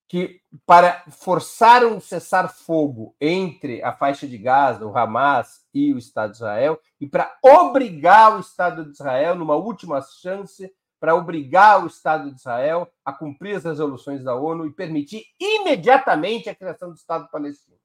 [0.09, 6.33] que para forçar um cessar-fogo entre a faixa de Gaza, o Hamas e o Estado
[6.33, 11.87] de Israel, e para obrigar o Estado de Israel, numa última chance, para obrigar o
[11.87, 16.97] Estado de Israel a cumprir as resoluções da ONU e permitir imediatamente a criação do
[16.97, 17.79] Estado palestino.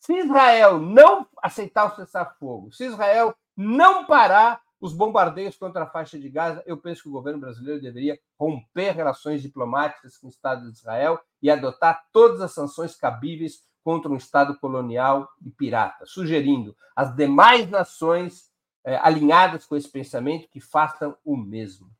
[0.00, 6.18] Se Israel não aceitar o cessar-fogo, se Israel não parar os bombardeios contra a faixa
[6.18, 10.70] de Gaza, eu penso que o governo brasileiro deveria romper relações diplomáticas com o Estado
[10.70, 16.76] de Israel e adotar todas as sanções cabíveis contra um Estado colonial e pirata, sugerindo
[16.94, 18.50] às demais nações
[18.84, 21.90] eh, alinhadas com esse pensamento que façam o mesmo.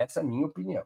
[0.00, 0.82] Essa é a minha opinião.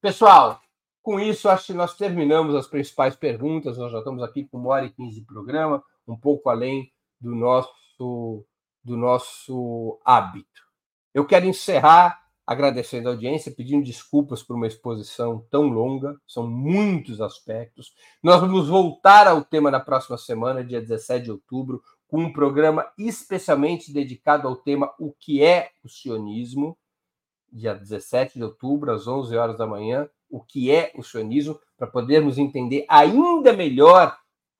[0.00, 0.58] Pessoal,
[1.02, 3.76] com isso, acho que nós terminamos as principais perguntas.
[3.76, 7.34] Nós já estamos aqui com uma hora e quinze de programa, um pouco além do
[7.34, 8.46] nosso,
[8.82, 10.62] do nosso hábito.
[11.12, 17.20] Eu quero encerrar agradecendo a audiência, pedindo desculpas por uma exposição tão longa, são muitos
[17.20, 17.92] aspectos.
[18.22, 22.90] Nós vamos voltar ao tema na próxima semana, dia 17 de outubro, com um programa
[22.98, 26.76] especialmente dedicado ao tema O que é o sionismo
[27.52, 31.86] dia 17 de outubro, às 11 horas da manhã, o que é o sionismo, para
[31.86, 34.16] podermos entender ainda melhor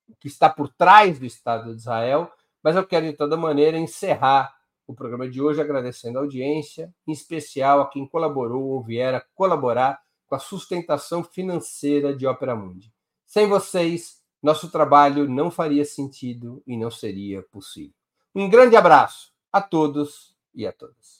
[0.09, 2.31] o que está por trás do Estado de Israel.
[2.63, 4.53] Mas eu quero, de toda maneira, encerrar
[4.87, 9.25] o programa de hoje agradecendo a audiência, em especial a quem colaborou ou vier a
[9.35, 12.93] colaborar com a sustentação financeira de Ópera Mundi.
[13.25, 17.95] Sem vocês, nosso trabalho não faria sentido e não seria possível.
[18.35, 21.20] Um grande abraço a todos e a todas.